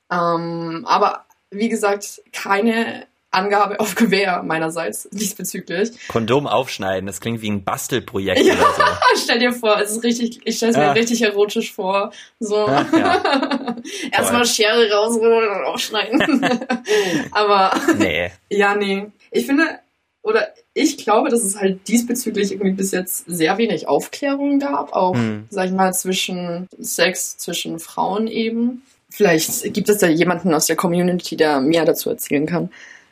[0.09, 5.91] Ähm, aber wie gesagt, keine Angabe auf Gewehr meinerseits diesbezüglich.
[6.07, 8.83] Kondom aufschneiden, das klingt wie ein Bastelprojekt ja, oder so.
[9.23, 10.91] stell dir vor, es ist richtig, ich stelle es mir ja.
[10.93, 12.11] richtig erotisch vor.
[12.39, 12.67] So.
[12.67, 13.75] Ja,
[14.11, 16.41] Erstmal Schere rausholen und aufschneiden.
[17.31, 18.31] Aber nee.
[18.49, 19.07] ja, nee.
[19.31, 19.79] Ich finde,
[20.23, 25.13] oder ich glaube, dass es halt diesbezüglich irgendwie bis jetzt sehr wenig Aufklärung gab, auch,
[25.13, 25.45] hm.
[25.49, 28.83] sag ich mal, zwischen Sex, zwischen Frauen eben.
[29.11, 32.69] Vielleicht gibt es da jemanden aus der Community, der mehr dazu erzählen kann.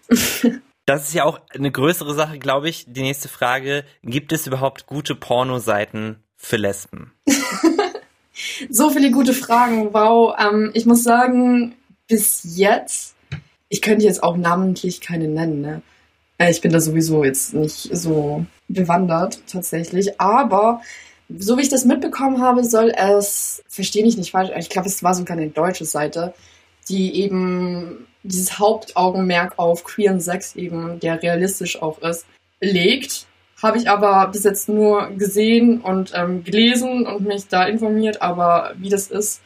[0.87, 2.85] Das ist ja auch eine größere Sache, glaube ich.
[2.87, 7.11] Die nächste Frage, gibt es überhaupt gute Pornoseiten für Lesben?
[8.69, 10.33] so viele gute Fragen, wow.
[10.39, 11.75] Ähm, ich muss sagen,
[12.07, 13.15] bis jetzt,
[13.67, 15.81] ich könnte jetzt auch namentlich keine nennen, ne?
[16.37, 20.81] Äh, ich bin da sowieso jetzt nicht so bewandert tatsächlich, aber
[21.27, 25.03] so wie ich das mitbekommen habe, soll es, verstehe ich nicht falsch, ich glaube, es
[25.03, 26.33] war sogar eine deutsche Seite,
[26.87, 32.25] die eben dieses Hauptaugenmerk auf queeren Sex eben, der realistisch auch ist,
[32.59, 33.25] legt.
[33.61, 38.73] Habe ich aber bis jetzt nur gesehen und ähm, gelesen und mich da informiert, aber
[38.77, 39.41] wie das ist,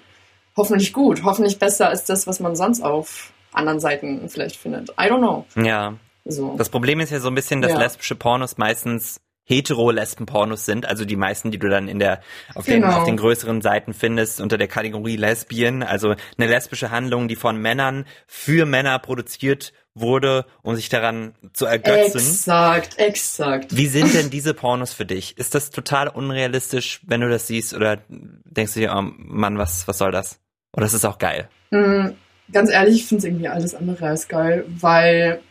[0.57, 4.89] hoffentlich gut, hoffentlich besser als das, was man sonst auf anderen Seiten vielleicht findet.
[4.91, 5.45] I don't know.
[5.55, 5.93] Ja.
[6.25, 6.55] So.
[6.57, 7.79] Das Problem ist ja so ein bisschen, dass ja.
[7.79, 12.21] lesbische Pornos meistens hetero-Lesben-Pornos sind, also die meisten, die du dann in der
[12.53, 12.87] auf, genau.
[12.87, 17.35] den, auf den größeren Seiten findest unter der Kategorie Lesbien, also eine lesbische Handlung, die
[17.35, 22.17] von Männern für Männer produziert wurde, um sich daran zu ergötzen.
[22.17, 23.75] Exakt, exakt.
[23.75, 25.37] Wie sind denn diese Pornos für dich?
[25.37, 29.87] Ist das total unrealistisch, wenn du das siehst, oder denkst du dir, oh Mann, was
[29.87, 30.39] was soll das?
[30.73, 31.49] Oder ist es auch geil?
[31.71, 32.11] Mm,
[32.53, 35.41] ganz ehrlich, ich finde es irgendwie alles andere als geil, weil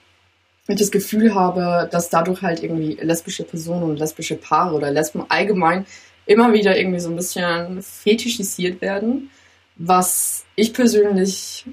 [0.70, 5.24] ich das Gefühl habe, dass dadurch halt irgendwie lesbische Personen und lesbische Paare oder Lesben
[5.28, 5.87] allgemein
[6.26, 9.30] immer wieder irgendwie so ein bisschen fetischisiert werden,
[9.76, 11.64] was ich persönlich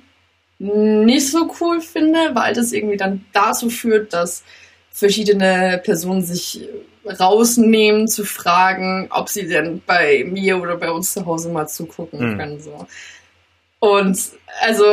[0.60, 4.44] nicht so cool finde, weil das irgendwie dann dazu führt, dass
[4.90, 6.68] verschiedene Personen sich
[7.06, 12.34] rausnehmen zu fragen, ob sie denn bei mir oder bei uns zu Hause mal zugucken
[12.34, 12.38] mhm.
[12.38, 12.60] können.
[12.60, 12.88] So.
[13.80, 14.18] Und
[14.62, 14.84] also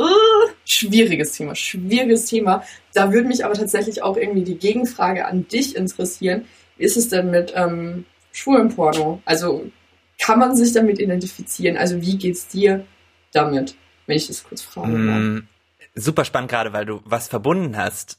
[0.00, 2.64] uh, schwieriges Thema, schwieriges Thema.
[2.94, 6.46] Da würde mich aber tatsächlich auch irgendwie die Gegenfrage an dich interessieren.
[6.76, 9.22] Wie ist es denn mit ähm, schwulen Porno?
[9.24, 9.70] Also
[10.18, 11.76] kann man sich damit identifizieren?
[11.76, 12.86] Also wie geht's dir
[13.32, 13.74] damit,
[14.06, 14.92] wenn ich das kurz frage?
[14.92, 15.48] Mm,
[15.94, 18.18] super spannend gerade, weil du was verbunden hast,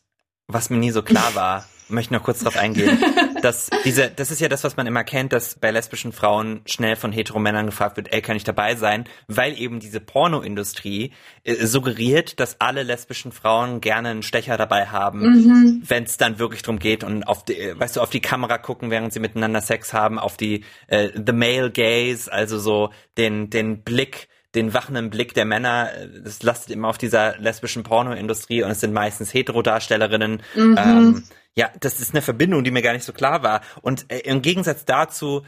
[0.54, 2.98] was mir nie so klar war möchte noch kurz darauf eingehen,
[3.42, 6.96] dass diese, das ist ja das, was man immer kennt, dass bei lesbischen Frauen schnell
[6.96, 9.06] von Heteromännern gefragt wird, ey, kann ich dabei sein?
[9.28, 11.12] Weil eben diese Pornoindustrie
[11.44, 15.84] äh, suggeriert, dass alle lesbischen Frauen gerne einen Stecher dabei haben, mhm.
[15.86, 18.90] wenn es dann wirklich drum geht und auf die, weißt du, auf die Kamera gucken,
[18.90, 23.84] während sie miteinander Sex haben, auf die äh, the male gaze, also so den den
[23.84, 25.90] Blick den wachenden Blick der Männer,
[26.24, 30.42] das lastet immer auf dieser lesbischen Pornoindustrie und es sind meistens Heterodarstellerinnen.
[30.56, 30.78] Mhm.
[30.78, 31.24] Ähm,
[31.56, 33.62] ja, das ist eine Verbindung, die mir gar nicht so klar war.
[33.82, 35.44] Und äh, im Gegensatz dazu,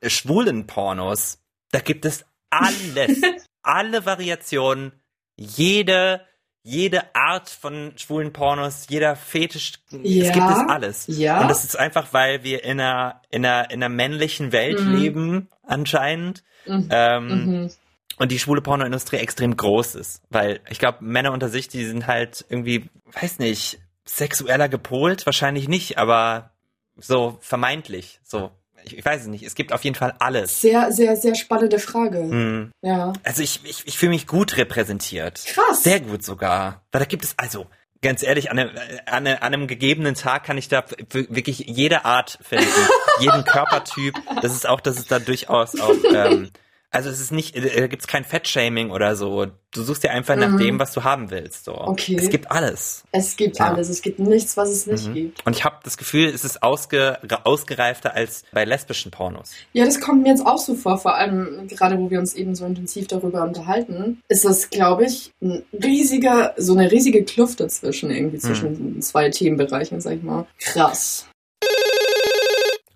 [0.00, 1.38] äh, schwulen Pornos,
[1.70, 3.20] da gibt es alles,
[3.62, 4.92] alle Variationen,
[5.36, 6.22] jede,
[6.62, 11.04] jede Art von schwulen Pornos, jeder Fetisch, ja, es gibt es alles.
[11.08, 11.40] Ja.
[11.40, 14.94] Und das ist einfach, weil wir in einer, in einer, in einer männlichen Welt mhm.
[14.94, 16.42] leben, anscheinend.
[16.66, 16.88] Mhm.
[16.90, 17.70] Ähm, mhm.
[18.18, 20.22] Und die schwule Pornoindustrie extrem groß ist.
[20.30, 25.26] Weil ich glaube, Männer unter sich, die sind halt irgendwie, weiß nicht, sexueller gepolt?
[25.26, 26.50] Wahrscheinlich nicht, aber
[26.96, 28.20] so vermeintlich.
[28.24, 28.50] So,
[28.84, 29.44] ich, ich weiß es nicht.
[29.44, 30.60] Es gibt auf jeden Fall alles.
[30.60, 32.18] Sehr, sehr, sehr spannende Frage.
[32.18, 32.72] Hm.
[32.82, 33.12] Ja.
[33.22, 35.44] Also ich, ich, ich fühle mich gut repräsentiert.
[35.46, 35.82] Krass.
[35.82, 36.84] Sehr gut sogar.
[36.92, 37.66] Weil da gibt es, also,
[38.00, 38.76] ganz ehrlich, an einem,
[39.06, 42.66] an einem, gegebenen Tag kann ich da wirklich jede Art finden.
[43.20, 44.14] jeden Körpertyp.
[44.40, 46.50] Das ist auch, das ist da durchaus auch ähm,
[46.90, 49.46] also es ist nicht, äh, da gibt's kein Fettshaming oder so.
[49.70, 50.40] Du suchst dir einfach mhm.
[50.40, 51.64] nach dem, was du haben willst.
[51.64, 51.76] So.
[51.76, 52.16] Okay.
[52.18, 53.04] Es gibt alles.
[53.12, 53.68] Es gibt ja.
[53.68, 53.88] alles.
[53.88, 55.14] Es gibt nichts, was es nicht mhm.
[55.14, 55.46] gibt.
[55.46, 59.52] Und ich habe das Gefühl, es ist ausge, ausgereifter als bei lesbischen Pornos.
[59.72, 60.98] Ja, das kommt mir jetzt auch so vor.
[60.98, 65.32] Vor allem gerade, wo wir uns eben so intensiv darüber unterhalten, ist das, glaube ich,
[65.42, 69.02] ein riesiger, so eine riesige Kluft dazwischen irgendwie zwischen mhm.
[69.02, 70.46] zwei Themenbereichen, sag ich mal.
[70.58, 71.26] Krass.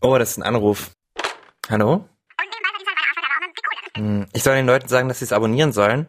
[0.00, 0.92] Oh, das ist ein Anruf.
[1.68, 2.04] Hallo?
[3.96, 6.08] Hm, ich soll den Leuten sagen, dass sie es abonnieren sollen.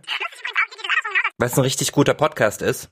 [1.38, 2.90] Weil es ein richtig guter Podcast ist.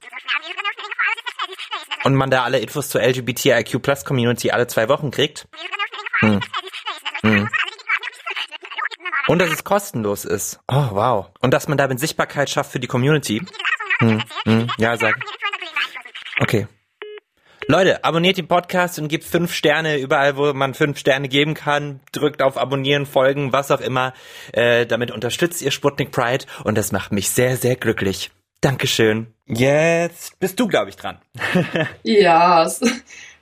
[2.04, 5.48] Und man da alle Infos zur LGBTIQ Plus Community alle zwei Wochen kriegt.
[6.20, 6.40] Hm.
[7.22, 7.50] Hm.
[9.28, 10.60] Und dass es kostenlos ist.
[10.68, 11.28] Oh, wow.
[11.40, 13.46] Und dass man damit Sichtbarkeit schafft für die Community.
[14.00, 14.24] Hm.
[14.46, 14.72] Hm.
[14.78, 15.20] Ja, sag.
[16.40, 16.68] Okay.
[17.72, 22.00] Leute, abonniert den Podcast und gebt fünf Sterne überall, wo man fünf Sterne geben kann.
[22.12, 24.16] Drückt auf Abonnieren, Folgen, was auch immer.
[24.54, 28.32] Äh, damit unterstützt ihr Sputnik Pride und das macht mich sehr, sehr glücklich.
[28.62, 29.28] Dankeschön.
[29.46, 31.20] Jetzt bist du, glaube ich, dran.
[32.02, 32.68] ja,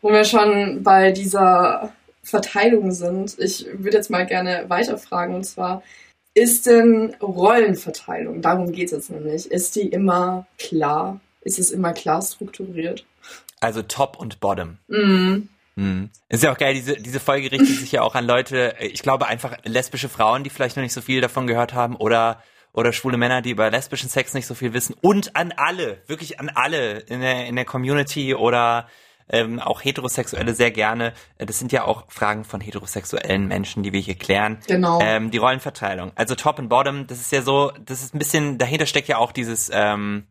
[0.01, 3.39] wo wir schon bei dieser Verteilung sind.
[3.39, 5.83] Ich würde jetzt mal gerne weiterfragen und zwar,
[6.33, 11.21] ist denn Rollenverteilung, darum geht es jetzt nämlich, ist die immer klar?
[11.39, 13.05] Ist es immer klar strukturiert?
[13.59, 14.77] Also Top und Bottom.
[14.87, 15.49] Mhm.
[15.75, 16.09] Mhm.
[16.29, 19.27] Ist ja auch geil, diese, diese Folge richtet sich ja auch an Leute, ich glaube
[19.27, 22.41] einfach lesbische Frauen, die vielleicht noch nicht so viel davon gehört haben oder
[22.73, 26.39] oder schwule Männer, die über lesbischen Sex nicht so viel wissen und an alle, wirklich
[26.39, 28.87] an alle in der, in der Community oder
[29.29, 31.13] ähm, auch Heterosexuelle sehr gerne.
[31.37, 34.59] Das sind ja auch Fragen von heterosexuellen Menschen, die wir hier klären.
[34.67, 34.99] Genau.
[35.01, 36.11] Ähm, die Rollenverteilung.
[36.15, 39.17] Also Top und Bottom, das ist ja so, das ist ein bisschen, dahinter steckt ja
[39.17, 40.27] auch dieses, ähm,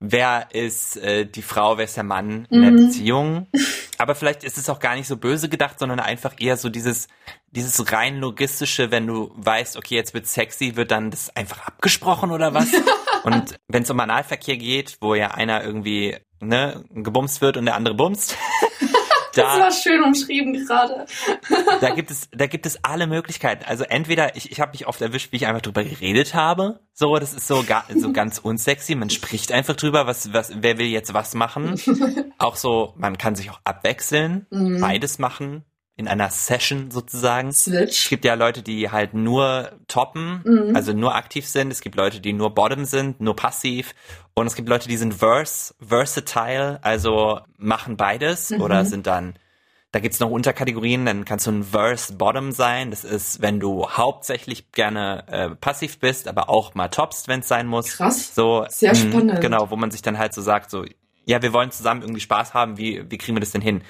[0.00, 2.86] wer ist äh, die Frau, wer ist der Mann in der mhm.
[2.86, 3.46] Beziehung.
[3.98, 7.06] Aber vielleicht ist es auch gar nicht so böse gedacht, sondern einfach eher so dieses,
[7.50, 12.30] dieses rein logistische, wenn du weißt, okay, jetzt wird sexy, wird dann das einfach abgesprochen
[12.30, 12.68] oder was?
[13.24, 17.74] und wenn es um Analverkehr geht, wo ja einer irgendwie ne, gebumst wird und der
[17.74, 18.36] andere bumst,
[19.34, 21.06] da, das war schön umschrieben gerade.
[21.80, 23.64] da gibt es, da gibt es alle Möglichkeiten.
[23.64, 26.80] Also entweder ich, ich habe mich oft erwischt, wie ich einfach drüber geredet habe.
[26.92, 28.94] So, das ist so, gar, so ganz unsexy.
[28.94, 31.80] Man spricht einfach drüber, was, was, wer will jetzt was machen.
[32.38, 34.80] Auch so, man kann sich auch abwechseln, mhm.
[34.80, 35.64] beides machen
[36.00, 37.52] in einer Session sozusagen.
[37.52, 38.04] Switch.
[38.04, 40.74] Es gibt ja Leute, die halt nur toppen, mhm.
[40.74, 41.70] also nur aktiv sind.
[41.70, 43.94] Es gibt Leute, die nur bottom sind, nur passiv.
[44.34, 48.62] Und es gibt Leute, die sind verse, versatile, also machen beides mhm.
[48.62, 49.34] oder sind dann
[49.92, 52.90] Da gibt's noch Unterkategorien, dann kannst du ein Verse Bottom sein.
[52.90, 57.48] Das ist, wenn du hauptsächlich gerne äh, passiv bist, aber auch mal topst, wenn es
[57.48, 57.96] sein muss.
[57.96, 58.34] Krass.
[58.34, 59.40] So, Sehr mh, spannend.
[59.40, 60.84] Genau, wo man sich dann halt so sagt, so,
[61.30, 63.82] ja, wir wollen zusammen irgendwie Spaß haben, wie, wie kriegen wir das denn hin?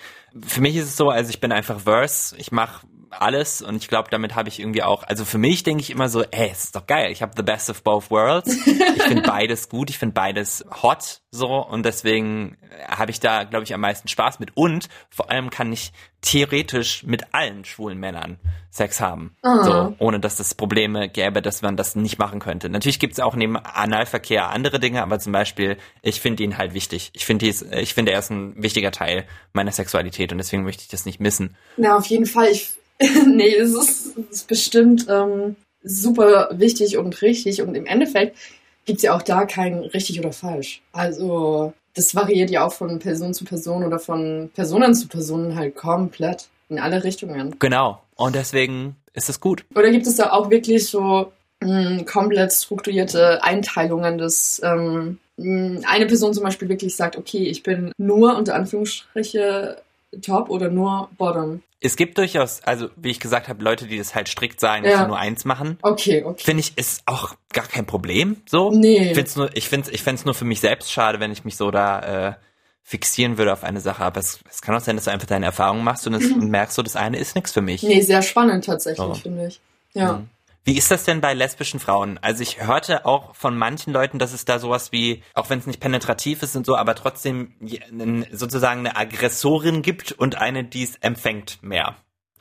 [0.47, 3.89] Für mich ist es so, also ich bin einfach Verse, ich mache alles und ich
[3.89, 6.65] glaube, damit habe ich irgendwie auch, also für mich denke ich immer so, ey, es
[6.65, 8.49] ist doch geil, ich habe the best of both worlds.
[8.67, 12.57] Ich finde beides gut, ich finde beides hot so und deswegen
[12.89, 15.93] habe ich da, glaube ich, am meisten Spaß mit und vor allem kann ich
[16.23, 18.39] theoretisch mit allen schwulen Männern
[18.71, 22.69] Sex haben, so ohne dass es Probleme gäbe, dass man das nicht machen könnte.
[22.69, 26.75] Natürlich gibt es auch neben Analverkehr andere Dinge, aber zum Beispiel, ich finde ihn halt
[26.75, 27.11] wichtig.
[27.15, 30.89] Ich finde, ich finde, er ist ein wichtiger Teil meiner Sexualität und deswegen möchte ich
[30.89, 31.57] das nicht missen.
[31.77, 32.49] Na, auf jeden Fall.
[32.49, 32.71] Ich,
[33.27, 37.63] nee, es ist, es ist bestimmt ähm, super wichtig und richtig.
[37.63, 38.37] Und im Endeffekt
[38.85, 40.83] gibt's ja auch da kein richtig oder falsch.
[40.93, 45.77] Also das variiert ja auch von Person zu Person oder von Personen zu Personen halt
[45.77, 47.57] komplett in alle Richtungen.
[47.59, 48.03] Genau.
[48.17, 49.65] Und deswegen ist es gut.
[49.75, 56.07] Oder gibt es da auch wirklich so mh, komplett strukturierte Einteilungen, dass ähm, mh, eine
[56.07, 59.79] Person zum Beispiel wirklich sagt, okay, ich bin nur unter Anführungsstriche
[60.23, 61.63] Top oder nur Bottom.
[61.83, 64.91] Es gibt durchaus, also wie ich gesagt habe, Leute, die das halt strikt sagen, Ja.
[64.91, 65.79] dass sie nur eins machen.
[65.81, 66.43] Okay, okay.
[66.45, 68.37] Finde ich, ist auch gar kein Problem.
[68.47, 68.71] So.
[68.71, 69.11] Nee.
[69.11, 71.57] Ich find's nur, ich find's, ich find's nur für mich selbst schade, wenn ich mich
[71.57, 72.35] so da äh,
[72.83, 74.03] fixieren würde auf eine Sache.
[74.05, 76.51] Aber es, es kann auch sein, dass du einfach deine Erfahrungen machst und, es, und
[76.51, 77.83] merkst, so das eine ist nichts für mich.
[77.83, 79.15] Nee, sehr spannend tatsächlich, So.
[79.15, 79.61] finde ich.
[79.95, 80.15] Ja.
[80.15, 80.29] Mhm.
[80.65, 82.19] Wie ist das denn bei lesbischen Frauen?
[82.19, 85.67] Also ich hörte auch von manchen Leuten, dass es da sowas wie, auch wenn es
[85.67, 87.55] nicht penetrativ ist und so, aber trotzdem
[88.31, 91.97] sozusagen eine Aggressorin gibt und eine, die es empfängt mehr.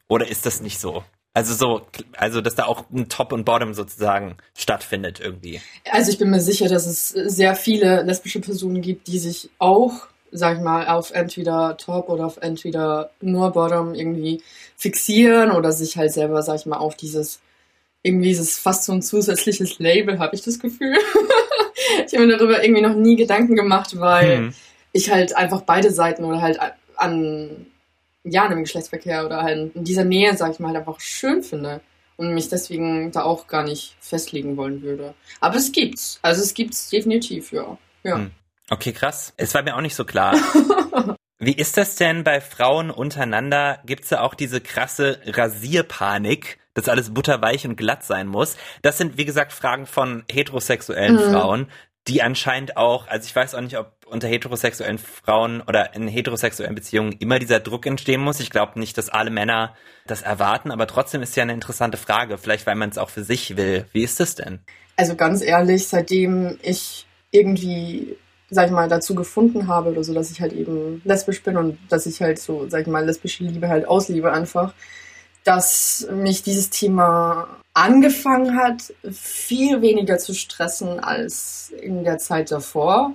[0.10, 1.03] Oder ist das nicht so?
[1.34, 1.82] Also so,
[2.17, 5.62] also dass da auch ein Top und Bottom sozusagen stattfindet irgendwie.
[5.89, 10.08] Also ich bin mir sicher, dass es sehr viele lesbische Personen gibt, die sich auch,
[10.32, 14.41] sag ich mal, auf entweder Top oder auf entweder nur Bottom irgendwie
[14.75, 17.39] fixieren oder sich halt selber, sag ich mal, auf dieses
[18.03, 20.97] irgendwie ist es fast so ein zusätzliches Label, habe ich das Gefühl.
[22.05, 24.53] ich habe mir darüber irgendwie noch nie Gedanken gemacht, weil Hm.
[24.93, 26.59] ich halt einfach beide Seiten oder halt
[26.95, 27.67] an
[28.23, 31.81] ja, einem Geschlechtsverkehr oder halt in dieser Nähe, sag ich mal, halt einfach schön finde
[32.17, 35.13] und mich deswegen da auch gar nicht festlegen wollen würde.
[35.39, 36.19] Aber es gibt's.
[36.21, 37.77] Also es gibt's definitiv, ja.
[38.03, 38.15] Ja.
[38.15, 38.31] Hm.
[38.69, 39.33] Okay, krass.
[39.38, 40.35] Es war mir auch nicht so klar.
[41.39, 43.79] Wie ist das denn bei Frauen untereinander?
[43.85, 48.57] Gibt's da auch diese krasse Rasierpanik, dass alles butterweich und glatt sein muss?
[48.81, 51.31] Das sind, wie gesagt, Fragen von heterosexuellen Mhm.
[51.31, 51.67] Frauen,
[52.07, 56.73] die anscheinend auch, also ich weiß auch nicht, ob unter heterosexuellen Frauen oder in heterosexuellen
[56.73, 58.39] Beziehungen immer dieser Druck entstehen muss.
[58.39, 59.75] Ich glaube nicht, dass alle Männer
[60.07, 62.37] das erwarten, aber trotzdem ist ja eine interessante Frage.
[62.39, 63.85] Vielleicht, weil man es auch für sich will.
[63.93, 64.59] Wie ist das denn?
[64.95, 68.17] Also ganz ehrlich, seitdem ich irgendwie,
[68.49, 71.77] sag ich mal, dazu gefunden habe oder so, dass ich halt eben lesbisch bin und
[71.89, 74.73] dass ich halt so, sag ich mal, lesbische Liebe halt ausliebe einfach,
[75.43, 83.13] dass mich dieses Thema angefangen hat, viel weniger zu stressen als in der Zeit davor,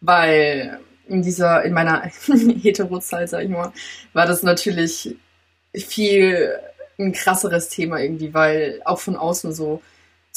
[0.00, 2.02] weil in dieser, in meiner
[2.62, 3.72] Hetero-Zeit, sag ich mal,
[4.12, 5.16] war das natürlich
[5.74, 6.58] viel
[6.98, 9.82] ein krasseres Thema irgendwie, weil auch von außen so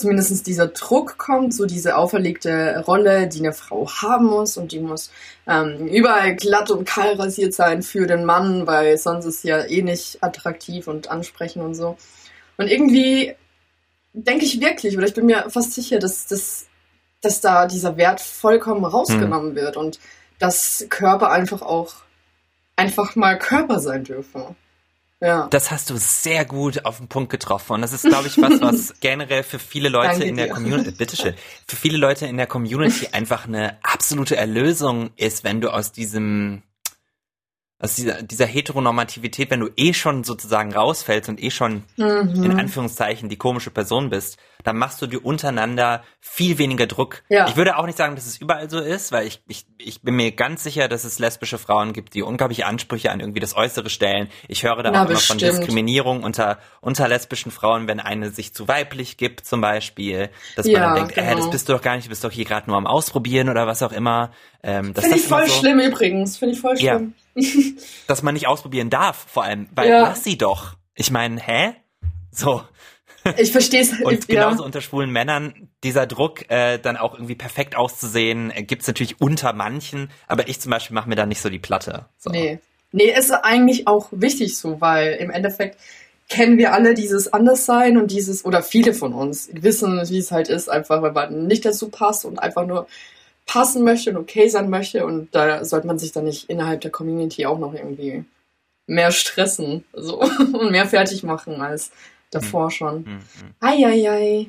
[0.04, 4.80] zumindest dieser Druck kommt, so diese auferlegte Rolle, die eine Frau haben muss und die
[4.80, 5.12] muss
[5.48, 9.64] ähm, überall glatt und kahl rasiert sein für den Mann, weil sonst ist sie ja
[9.64, 11.96] eh nicht attraktiv und ansprechend und so.
[12.58, 13.34] Und irgendwie
[14.12, 16.66] denke ich wirklich, oder ich bin mir fast sicher, dass, dass,
[17.22, 20.02] dass da dieser Wert vollkommen rausgenommen wird und
[20.38, 21.94] dass Körper einfach auch
[22.76, 24.44] einfach mal Körper sein dürfen.
[25.24, 25.48] Ja.
[25.50, 27.74] Das hast du sehr gut auf den Punkt getroffen.
[27.74, 30.50] Und das ist, glaube ich, was, was generell für viele Leute in der.
[30.50, 31.34] Community, bitteschön,
[31.66, 36.62] für viele Leute in der Community einfach eine absolute Erlösung ist, wenn du aus diesem,
[37.80, 42.44] aus dieser, dieser Heteronormativität, wenn du eh schon sozusagen rausfällst und eh schon Mhm.
[42.44, 47.24] in Anführungszeichen die komische Person bist, dann machst du dir untereinander viel weniger Druck.
[47.30, 47.48] Ja.
[47.48, 50.16] Ich würde auch nicht sagen, dass es überall so ist, weil ich, ich, ich bin
[50.16, 53.90] mir ganz sicher, dass es lesbische Frauen gibt, die unglaubliche Ansprüche an irgendwie das Äußere
[53.90, 54.30] stellen.
[54.48, 55.60] Ich höre da Na, auch immer von bestimmt.
[55.60, 60.80] Diskriminierung unter, unter lesbischen Frauen, wenn eine sich zu weiblich gibt zum Beispiel, dass Ja,
[60.80, 61.36] man dann denkt, äh, genau.
[61.38, 63.68] das bist du doch gar nicht, du bist doch hier gerade nur am Ausprobieren oder
[63.68, 64.32] was auch immer.
[64.64, 66.38] Ähm, Finde ich voll so, schlimm übrigens.
[66.38, 66.96] Finde ich voll Ja.
[66.98, 67.14] schlimm.
[68.08, 70.02] Dass man nicht ausprobieren darf, vor allem, weil Ja.
[70.04, 70.76] lass sie doch.
[70.96, 71.74] Ich meine, hä?
[72.32, 72.62] So.
[73.38, 74.00] Ich verstehe es.
[74.02, 74.44] Und ja.
[74.44, 79.22] genauso unter schwulen Männern, dieser Druck, äh, dann auch irgendwie perfekt auszusehen, äh, gibt's natürlich
[79.22, 82.06] unter manchen, aber ich zum Beispiel mache mir da nicht so die Platte.
[82.18, 82.30] So.
[82.30, 82.60] Nee.
[82.92, 85.80] Nee, ist eigentlich auch wichtig so, weil im Endeffekt
[86.30, 90.48] kennen wir alle dieses Anderssein und dieses, oder viele von uns wissen, wie es halt
[90.48, 92.88] ist, einfach wenn man nicht dazu passt und einfach nur
[93.46, 96.92] passen möchte und okay sein möchte und da sollte man sich dann nicht innerhalb der
[96.92, 98.26] Community auch noch irgendwie
[98.88, 100.20] mehr stressen so
[100.54, 101.92] und mehr fertig machen als
[102.36, 103.20] davor schon.
[103.60, 104.48] Eieiei.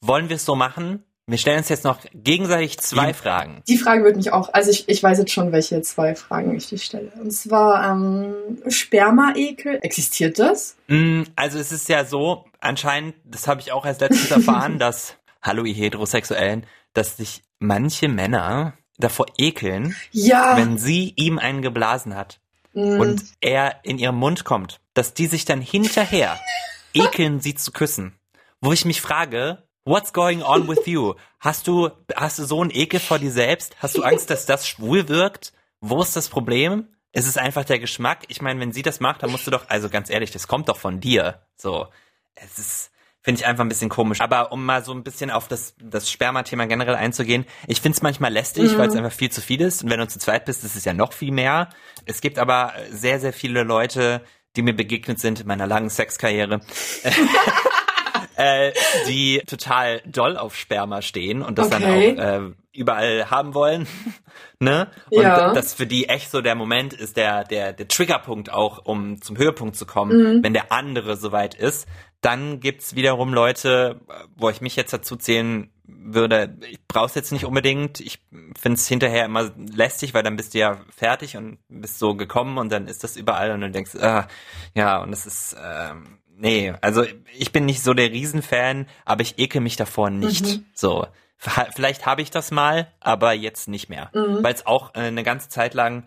[0.00, 1.02] Wollen wir es so machen?
[1.26, 3.62] Wir stellen uns jetzt noch gegenseitig zwei Die- Fragen.
[3.66, 6.68] Die Frage würde mich auch, also ich, ich weiß jetzt schon, welche zwei Fragen ich
[6.68, 7.10] dir stelle.
[7.18, 8.34] Und zwar ähm,
[8.68, 9.78] Spermaekel.
[9.80, 10.76] Existiert das?
[10.88, 15.16] Mm, Also es ist ja so, anscheinend, das habe ich auch erst letztens erfahren, dass,
[15.40, 20.58] hallo ihr Heterosexuellen, dass sich manche Männer davor ekeln, Ja.
[20.58, 22.38] wenn sie ihm einen geblasen hat
[22.76, 26.36] Mm, und er in ihren Mund kommt, dass die sich dann hinterher
[26.94, 28.18] ekeln, sie zu küssen.
[28.60, 31.14] Wo ich mich frage, what's going on with you?
[31.40, 33.76] Hast du, hast du so einen Ekel vor dir selbst?
[33.80, 35.52] Hast du Angst, dass das schwul wirkt?
[35.80, 36.88] Wo ist das Problem?
[37.12, 38.24] Ist es einfach der Geschmack?
[38.28, 40.68] Ich meine, wenn sie das macht, dann musst du doch, also ganz ehrlich, das kommt
[40.68, 41.42] doch von dir.
[41.56, 41.86] So.
[42.34, 44.20] Es ist, finde ich einfach ein bisschen komisch.
[44.20, 48.02] Aber um mal so ein bisschen auf das, das Sperma-Thema generell einzugehen, ich finde es
[48.02, 49.84] manchmal lästig, weil es einfach viel zu viel ist.
[49.84, 51.68] Und wenn du zu zweit bist, ist es ja noch viel mehr.
[52.06, 54.22] Es gibt aber sehr, sehr viele Leute,
[54.56, 56.60] die mir begegnet sind in meiner langen Sexkarriere,
[58.36, 58.72] äh,
[59.06, 62.14] die total doll auf Sperma stehen und das Okay.
[62.16, 63.86] dann auch äh, überall haben wollen.
[64.58, 64.88] ne?
[65.10, 65.52] Und Ja.
[65.52, 69.36] das für die echt so der Moment ist, der, der, der Triggerpunkt auch, um zum
[69.36, 71.86] Höhepunkt zu kommen, wenn der andere soweit ist.
[72.24, 74.00] Dann gibt's wiederum Leute,
[74.36, 78.00] wo ich mich jetzt dazu zählen würde, ich brauch's jetzt nicht unbedingt.
[78.00, 78.18] Ich
[78.58, 82.72] find's hinterher immer lästig, weil dann bist du ja fertig und bist so gekommen und
[82.72, 84.26] dann ist das überall und du denkst, ah,
[84.74, 87.04] ja, und das ist, ähm, nee, also
[87.36, 90.46] ich bin nicht so der Riesenfan, aber ich ekel mich davor nicht.
[90.72, 91.06] So.
[91.36, 94.08] Ver- Vielleicht habe ich das mal, aber jetzt nicht mehr.
[94.42, 96.04] Weil es auch äh, eine ganze Zeit lang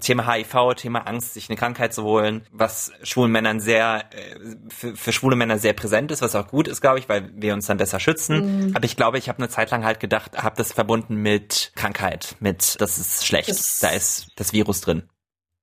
[0.00, 4.36] Thema HIV, Thema Angst, sich eine Krankheit zu holen, was schwulen Männern sehr, äh,
[4.68, 7.54] für, für schwule Männer sehr präsent ist, was auch gut ist, glaube ich, weil wir
[7.54, 8.72] uns dann besser schützen.
[8.74, 12.34] Aber ich glaube, ich habe eine Zeit lang halt gedacht, habe das verbunden mit Krankheit,
[12.40, 15.08] mit, das ist schlecht, Das- da ist das Virus drin,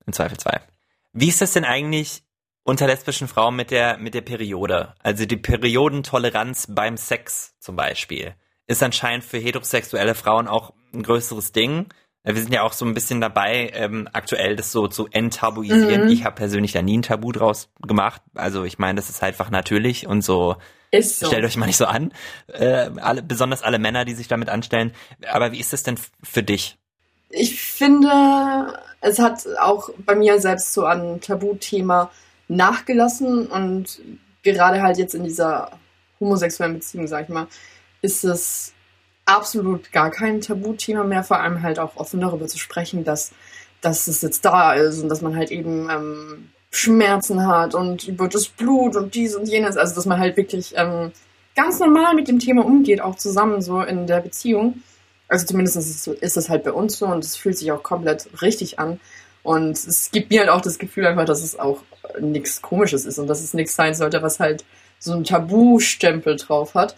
[0.05, 0.61] im Zweifelsfall.
[1.11, 2.23] Wie ist das denn eigentlich
[2.63, 4.95] unter lesbischen Frauen mit der, mit der Periode?
[4.99, 8.35] Also die Periodentoleranz beim Sex zum Beispiel
[8.67, 11.87] ist anscheinend für heterosexuelle Frauen auch ein größeres Ding.
[12.25, 16.09] Wir sind ja auch so ein bisschen dabei, ähm, aktuell das so zu enttabuisieren.
[16.09, 18.21] Ich habe persönlich da nie ein Tabu draus gemacht.
[18.33, 20.55] Also ich meine, das ist einfach natürlich und so,
[20.91, 21.27] Ist so.
[21.27, 22.13] stellt euch mal nicht so an.
[22.47, 24.93] Äh, alle, besonders alle Männer, die sich damit anstellen.
[25.29, 26.77] Aber wie ist das denn für dich?
[27.29, 32.09] Ich finde, es hat auch bei mir selbst so an Tabuthema
[32.47, 33.99] nachgelassen und
[34.43, 35.71] gerade halt jetzt in dieser
[36.19, 37.47] homosexuellen Beziehung, sag ich mal,
[38.01, 38.72] ist es
[39.25, 43.31] absolut gar kein Tabuthema mehr, vor allem halt auch offen darüber zu sprechen, dass,
[43.81, 48.27] dass es jetzt da ist und dass man halt eben ähm, Schmerzen hat und über
[48.27, 51.11] das Blut und dies und jenes, also dass man halt wirklich ähm,
[51.55, 54.81] ganz normal mit dem Thema umgeht, auch zusammen so in der Beziehung.
[55.27, 57.83] Also zumindest ist es, ist es halt bei uns so und es fühlt sich auch
[57.83, 58.99] komplett richtig an.
[59.43, 61.81] Und es gibt mir halt auch das Gefühl einfach, dass es auch
[62.19, 64.63] nichts Komisches ist und dass es nichts sein sollte, was halt
[64.99, 66.95] so einen Tabu-Stempel drauf hat.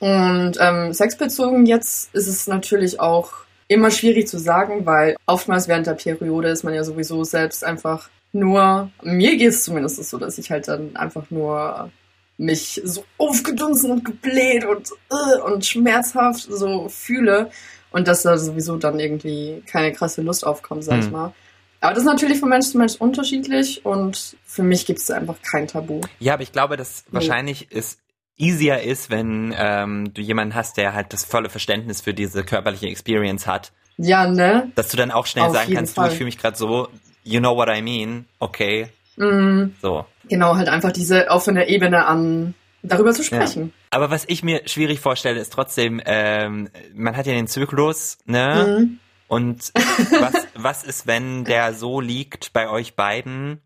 [0.00, 3.32] Und ähm, sexbezogen jetzt ist es natürlich auch
[3.68, 8.08] immer schwierig zu sagen, weil oftmals während der Periode ist man ja sowieso selbst einfach
[8.32, 11.90] nur, mir geht es zumindest so, dass ich halt dann einfach nur
[12.36, 17.50] mich so aufgedunsen und gebläht und, äh, und schmerzhaft so fühle
[17.92, 21.12] und dass da sowieso dann irgendwie keine krasse Lust aufkommt, sag ich Hm.
[21.12, 21.34] mal.
[21.80, 25.36] Aber das ist natürlich von Mensch zu Mensch unterschiedlich und für mich gibt es einfach
[25.42, 26.00] kein Tabu.
[26.18, 27.14] Ja, aber ich glaube, dass Nee.
[27.14, 27.98] wahrscheinlich es
[28.36, 32.86] easier ist, wenn ähm, du jemanden hast, der halt das volle Verständnis für diese körperliche
[32.88, 34.70] Experience hat, Ja, ne?
[34.74, 36.10] dass du dann auch schnell Auf sagen kannst, du, Fall.
[36.10, 36.88] ich fühle mich gerade so,
[37.22, 40.04] you know what I mean, okay, Mm, so.
[40.28, 43.72] genau, halt einfach diese offene Ebene an, darüber zu sprechen.
[43.90, 48.78] Aber was ich mir schwierig vorstelle, ist trotzdem, ähm, man hat ja den Zyklus, ne?
[48.80, 48.98] Mhm.
[49.28, 49.72] Und
[50.20, 53.60] was, was ist, wenn der so liegt bei euch beiden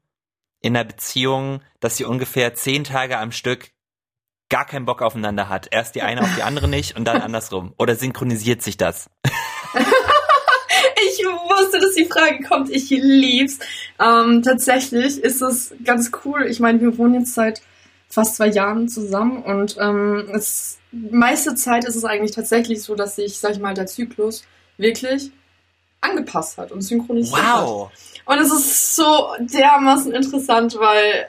[0.61, 3.71] in einer Beziehung, dass ihr ungefähr zehn Tage am Stück
[4.49, 5.69] gar keinen Bock aufeinander hat?
[5.71, 7.75] Erst die eine auf die andere nicht und dann andersrum.
[7.79, 9.11] Oder synchronisiert sich das?
[11.01, 12.71] Ich wusste, dass die Frage kommt.
[12.71, 13.59] Ich lieb's.
[14.01, 16.47] Ähm, tatsächlich ist es ganz cool.
[16.47, 17.63] Ich meine, wir wohnen jetzt seit
[18.09, 23.17] fast zwei Jahren zusammen und ähm, es, meiste Zeit ist es eigentlich tatsächlich so, dass
[23.17, 24.45] sich, sag ich mal, der Zyklus
[24.79, 25.31] wirklich
[26.01, 27.67] angepasst hat und synchronisiert hat.
[27.67, 27.91] Wow!
[28.25, 31.29] Und es ist so dermaßen interessant, weil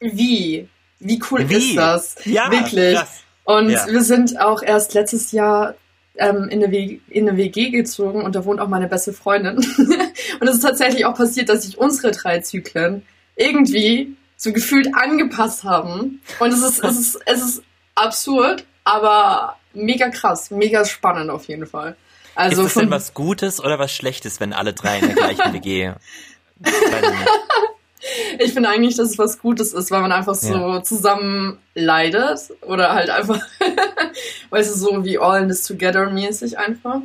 [0.00, 0.68] wie?
[1.04, 1.56] Wie cool Wie?
[1.56, 2.14] ist das?
[2.24, 2.96] Ja, Wirklich.
[2.96, 3.20] krass.
[3.44, 3.86] Und Ja.
[3.88, 5.74] wir sind auch erst letztes Jahr
[6.16, 9.56] ähm, in, eine WG, in eine WG gezogen und da wohnt auch meine beste Freundin.
[10.40, 13.04] und es ist tatsächlich auch passiert, dass sich unsere drei Zyklen
[13.36, 16.20] irgendwie so gefühlt angepasst haben.
[16.38, 17.62] Und es ist, es ist, es ist
[17.94, 21.96] absurd, aber mega krass, mega spannend auf jeden Fall.
[22.34, 25.14] Also ist das von, denn was Gutes oder was Schlechtes, wenn alle drei in der
[25.16, 25.92] gleichen WG?
[28.38, 30.82] Ich finde eigentlich, dass es was Gutes ist, weil man einfach so Ja.
[30.82, 33.40] zusammen leidet oder halt einfach,
[34.50, 37.00] weißt du, so wie All in this Together mäßig einfach.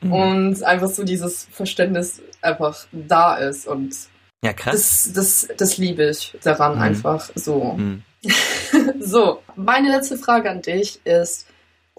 [0.00, 0.12] Mhm.
[0.12, 3.94] Und einfach so dieses Verständnis einfach da ist und
[4.42, 4.72] Ja, krass.
[4.74, 6.82] das, das, das liebe ich daran Mhm.
[6.82, 7.74] einfach so.
[7.76, 8.02] Mhm.
[9.00, 11.46] So, meine letzte Frage an dich ist,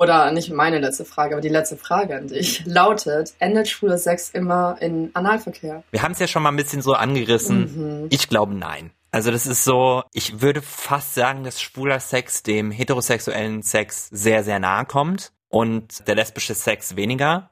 [0.01, 4.31] oder nicht meine letzte Frage, aber die letzte Frage an dich lautet, endet schwuler Sex
[4.31, 5.83] immer in Analverkehr?
[5.91, 8.01] Wir haben es ja schon mal ein bisschen so angerissen.
[8.01, 8.07] Mhm.
[8.09, 8.91] Ich glaube nein.
[9.11, 14.43] Also das ist so, ich würde fast sagen, dass schwuler Sex dem heterosexuellen Sex sehr,
[14.43, 17.51] sehr nahe kommt und der lesbische Sex weniger,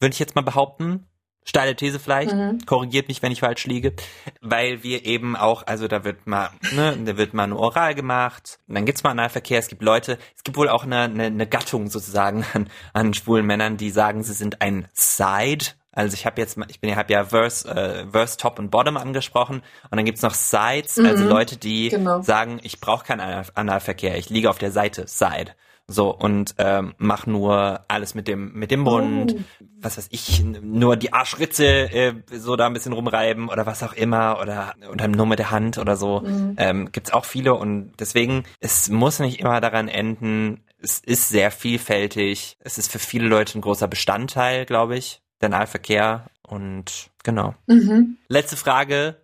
[0.00, 1.06] würde ich jetzt mal behaupten.
[1.48, 2.58] Steile These vielleicht, Mhm.
[2.66, 3.94] korrigiert mich, wenn ich falsch liege,
[4.40, 8.58] weil wir eben auch, also da wird mal, ne, da wird mal nur oral gemacht,
[8.66, 11.46] und dann gibt's mal Analverkehr, es gibt Leute, es gibt wohl auch eine, eine, eine
[11.46, 16.40] Gattung sozusagen an, an schwulen Männern, die sagen, sie sind ein Side, also ich habe
[16.40, 19.96] jetzt, mal- ich bin ja, habe ja Verse, äh, Verse Top und Bottom angesprochen und
[19.96, 21.30] dann gibt's noch Sides, also Mhm.
[21.30, 22.22] Leute, die Genau.
[22.22, 25.52] sagen, ich brauche keinen Anal Analverkehr, ich liege auf der Seite, Side.
[25.88, 29.64] So, und ähm, mach nur alles mit dem, mit dem Mund, Oh.
[29.80, 33.92] was weiß ich, nur die Arschritze äh, so da ein bisschen rumreiben oder was auch
[33.92, 36.22] immer oder, oder nur mit der Hand oder so.
[36.22, 36.54] Mhm.
[36.58, 41.52] Ähm, gibt's auch viele und deswegen, es muss nicht immer daran enden, es ist sehr
[41.52, 47.54] vielfältig, es ist für viele Leute ein großer Bestandteil, glaube ich, der Nahverkehr und genau.
[47.68, 48.16] Mhm.
[48.28, 49.16] Letzte Frage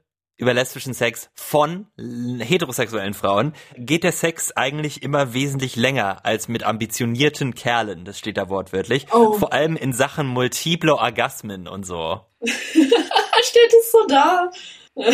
[0.42, 3.52] über lesbischen Sex von heterosexuellen Frauen.
[3.76, 8.04] Geht der Sex eigentlich immer wesentlich länger als mit ambitionierten Kerlen?
[8.04, 9.06] Das steht da wortwörtlich.
[9.12, 9.34] Oh.
[9.34, 12.22] Vor allem in Sachen multiple Orgasmen und so.
[12.42, 14.50] Steht es so da?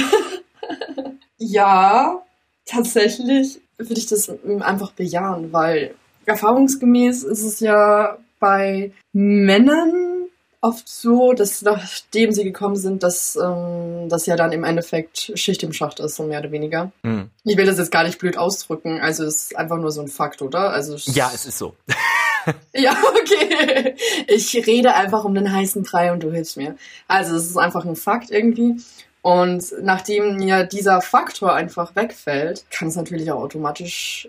[1.37, 2.23] ja,
[2.65, 10.28] tatsächlich würde ich das einfach bejahen, weil erfahrungsgemäß ist es ja bei Männern
[10.61, 15.63] oft so, dass nachdem sie gekommen sind, dass ähm, das ja dann im Endeffekt Schicht
[15.63, 16.91] im Schacht ist, so mehr oder weniger.
[17.03, 17.31] Hm.
[17.45, 20.09] Ich will das jetzt gar nicht blöd ausdrücken, also es ist einfach nur so ein
[20.09, 20.71] Fakt, oder?
[20.71, 21.75] Also Ja, es ist so.
[22.75, 23.95] ja, okay.
[24.27, 26.77] Ich rede einfach um den heißen Brei und du hilfst mir.
[27.07, 28.77] Also es ist einfach ein Fakt irgendwie.
[29.23, 34.29] Und nachdem ja dieser Faktor einfach wegfällt, kann es natürlich auch automatisch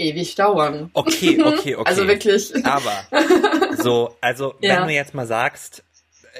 [0.00, 0.90] ewig dauern.
[0.94, 1.88] Okay, okay, okay.
[1.88, 2.52] Also wirklich.
[2.64, 3.04] Aber
[3.82, 4.80] so, also Ja.
[4.80, 5.82] wenn du jetzt mal sagst,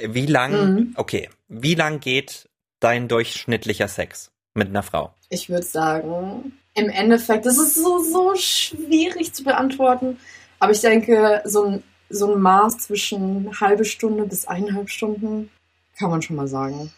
[0.07, 0.95] wie lang, Mhm.
[0.97, 2.49] okay, wie lang geht
[2.81, 5.13] dein durchschnittlicher Sex mit einer Frau?
[5.29, 10.19] Ich würde sagen, im Endeffekt, das ist so, so schwierig zu beantworten.
[10.59, 15.51] Aber ich denke, so ein, so ein Maß zwischen halbe Stunde bis eineinhalb Stunden
[15.99, 16.93] kann man schon mal sagen.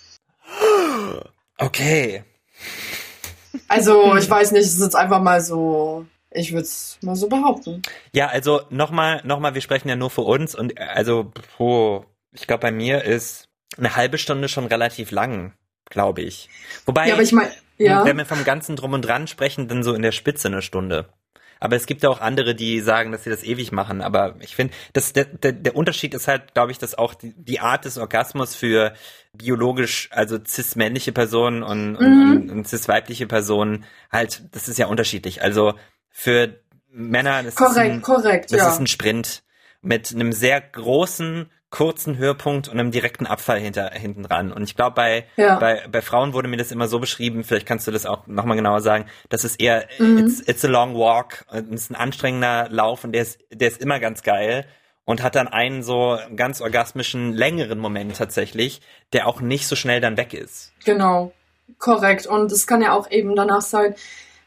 [1.59, 2.25] Okay.
[3.69, 7.29] Also, ich weiß nicht, es ist jetzt einfach mal so, ich würde es mal so
[7.29, 7.83] behaupten.
[8.15, 12.47] Ja, also nochmal, nochmal, wir sprechen ja nur für uns und äh, also, puh, ich
[12.47, 15.55] glaube, bei mir ist eine halbe Stunde schon relativ lang,
[15.91, 16.49] glaube ich.
[16.87, 18.05] Wobei, Ja, ich meine, ja.
[18.05, 21.09] wenn wir vom ganzen Drum und Dran sprechen, dann so in der Spitze eine Stunde.
[21.61, 24.01] Aber es gibt ja auch andere, die sagen, dass sie das ewig machen.
[24.03, 27.35] Aber ich finde, das der, der, der Unterschied ist halt, glaube ich, dass auch die,
[27.37, 28.95] die Art des Orgasmus für
[29.33, 32.31] biologisch, also cis-männliche Personen und, Mhm.
[32.33, 35.41] und, und cis-weibliche Personen halt, das ist ja unterschiedlich.
[35.43, 35.75] Also
[36.13, 36.61] für
[36.91, 38.69] Männer, das ist Korrekt, ein, korrekt, das ja.
[38.69, 39.43] ist ein Sprint
[39.81, 44.53] mit einem sehr großen, kurzen Höhepunkt und einem direkten Abfall hinter, hinten dran.
[44.53, 45.59] Und ich glaube, bei, Ja.
[45.59, 48.57] bei, bei Frauen wurde mir das immer so beschrieben, vielleicht kannst du das auch nochmal
[48.59, 50.19] genauer sagen, dass es eher, Mhm.
[50.19, 53.81] it's, it's a long walk, es ist ein anstrengender Lauf und der ist, der ist
[53.81, 54.67] immer ganz geil
[55.07, 58.83] und hat dann einen so ganz orgasmischen, längeren Moment tatsächlich,
[59.15, 60.73] der auch nicht so schnell dann weg ist.
[60.85, 61.33] Genau,
[61.79, 62.27] korrekt.
[62.27, 63.95] Und es kann ja auch eben danach sein,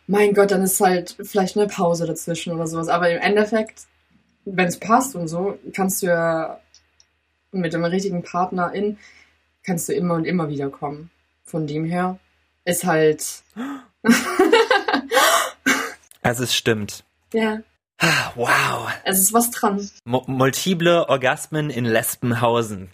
[0.08, 2.88] mein Gott, dann ist halt vielleicht eine Pause dazwischen oder sowas.
[2.89, 3.84] Aber im Endeffekt,
[4.45, 6.60] wenn es passt und so, kannst du ja
[7.51, 8.97] mit dem richtigen Partner in,
[9.64, 11.10] kannst du immer und immer wieder kommen.
[11.43, 12.20] Von dem her
[12.66, 13.26] ist halt,
[16.22, 17.03] Also es stimmt.
[17.34, 17.60] ja,
[18.36, 18.89] Wow.
[19.06, 19.89] es ist was dran.
[20.03, 22.91] Mu multiple Orgasmen in Lesbenhausen.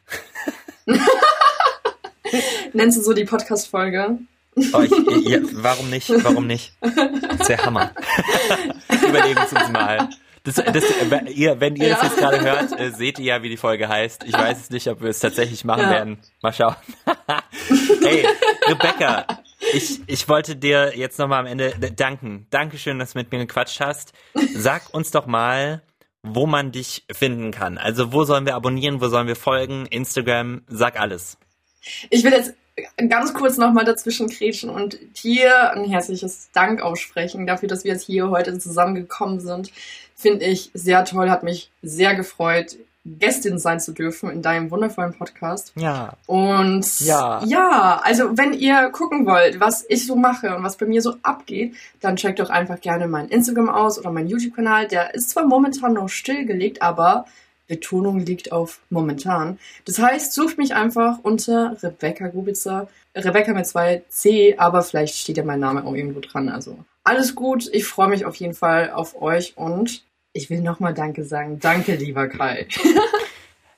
[2.74, 4.20] Nennst du so die Podcast-Folge?
[4.74, 4.91] Oh, ich,
[5.30, 6.10] ja, warum nicht?
[6.24, 6.74] Warum nicht?
[6.82, 6.91] Das
[7.39, 7.91] ist der Hammer.
[9.08, 10.10] Überlegen Sie uns mal.
[10.43, 12.08] Das, das, wenn ihr, wenn ihr das Ja.
[12.08, 14.24] jetzt gerade hört, äh, seht ihr ja, wie die Folge heißt.
[14.26, 15.89] Ich weiß es nicht, ob wir es tatsächlich machen Ja.
[15.91, 16.18] werden.
[16.41, 16.76] Mal schauen.
[18.04, 18.28] hey,
[18.68, 19.26] Rebecca,
[19.74, 22.47] ich, ich wollte dir jetzt nochmal am Ende danken.
[22.49, 24.14] Dankeschön, dass du mit mir gequatscht hast.
[24.56, 25.84] Sag uns doch mal,
[26.24, 27.78] wo man dich finden kann.
[27.78, 29.86] Also wo sollen wir abonnieren, wo sollen wir folgen?
[29.86, 31.38] Instagram, sag alles.
[32.10, 32.54] Ich will jetzt
[33.10, 38.06] ganz kurz nochmal dazwischen kretschen und hier ein herzliches Dank aussprechen dafür, dass wir jetzt
[38.06, 39.72] hier heute zusammengekommen sind.
[40.16, 42.78] Finde ich sehr toll, hat mich sehr gefreut.
[43.04, 45.74] Gästin sein zu dürfen in deinem wundervollen Podcast.
[45.76, 46.14] Ja.
[46.28, 47.42] Und Ja.
[47.46, 51.16] ja, also wenn ihr gucken wollt, was ich so mache und was bei mir so
[51.24, 54.88] abgeht, dann checkt doch einfach gerne mein Instagram aus oder meinen YouTube-Kanal.
[54.88, 57.26] Der ist zwar momentan noch stillgelegt, aber
[57.72, 59.57] Betonung liegt auf momentan.
[59.86, 62.89] Das heißt, sucht mich einfach unter Rebecca Gubitzer.
[63.15, 66.49] Rebecca mit zwei C, aber vielleicht steht ja mein Name auch irgendwo dran.
[66.49, 67.69] Also alles gut.
[67.72, 70.03] Ich freue mich auf jeden Fall auf euch und
[70.34, 71.59] ich will nochmal Danke sagen.
[71.59, 72.67] Danke, lieber Kai.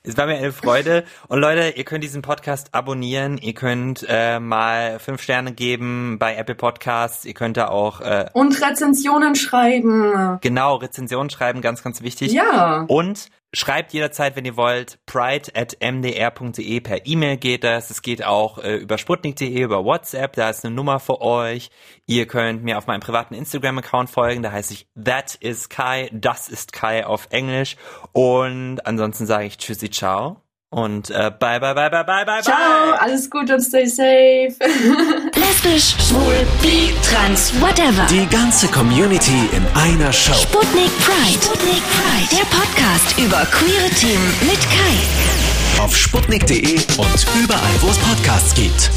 [0.06, 1.04] Es war mir eine Freude.
[1.28, 3.38] Und Leute, ihr könnt diesen Podcast abonnieren.
[3.38, 7.24] Ihr könnt äh, mal fünf Sterne geben bei Apple Podcasts.
[7.24, 10.36] Ihr könnt da auch äh, Und Rezensionen schreiben.
[10.42, 12.32] genau Rezensionen schreiben, ganz, ganz wichtig.
[12.32, 12.84] Ja.
[12.86, 17.90] Und schreibt jederzeit, wenn ihr wollt, pride at mdr.de per E-Mail geht das.
[17.90, 20.34] Es geht auch äh, über sputnik.de, über WhatsApp.
[20.34, 21.70] Da ist eine Nummer für euch.
[22.06, 24.42] Ihr könnt mir auf meinem privaten Instagram-Account folgen.
[24.42, 26.10] Da heiße ich That is Kai.
[26.12, 27.76] Das ist Kai auf Englisch.
[28.12, 30.40] Und ansonsten sage ich Tschüssi, ciao.
[30.70, 33.00] Und äh, bye, bye, bye, bye, bye, bye, Ciao, bye.
[33.00, 34.56] alles gut und stay safe.
[35.46, 38.06] Lesbisch, schwul, bi, trans, whatever.
[38.08, 40.32] Die ganze Community in einer Show.
[40.32, 41.38] Sputnik Pride.
[41.42, 42.28] Sputnik Pride.
[42.30, 45.82] Der Podcast über queere Themen mit Kai.
[45.82, 48.90] Auf sputnik.de und überall, wo es Podcasts gibt.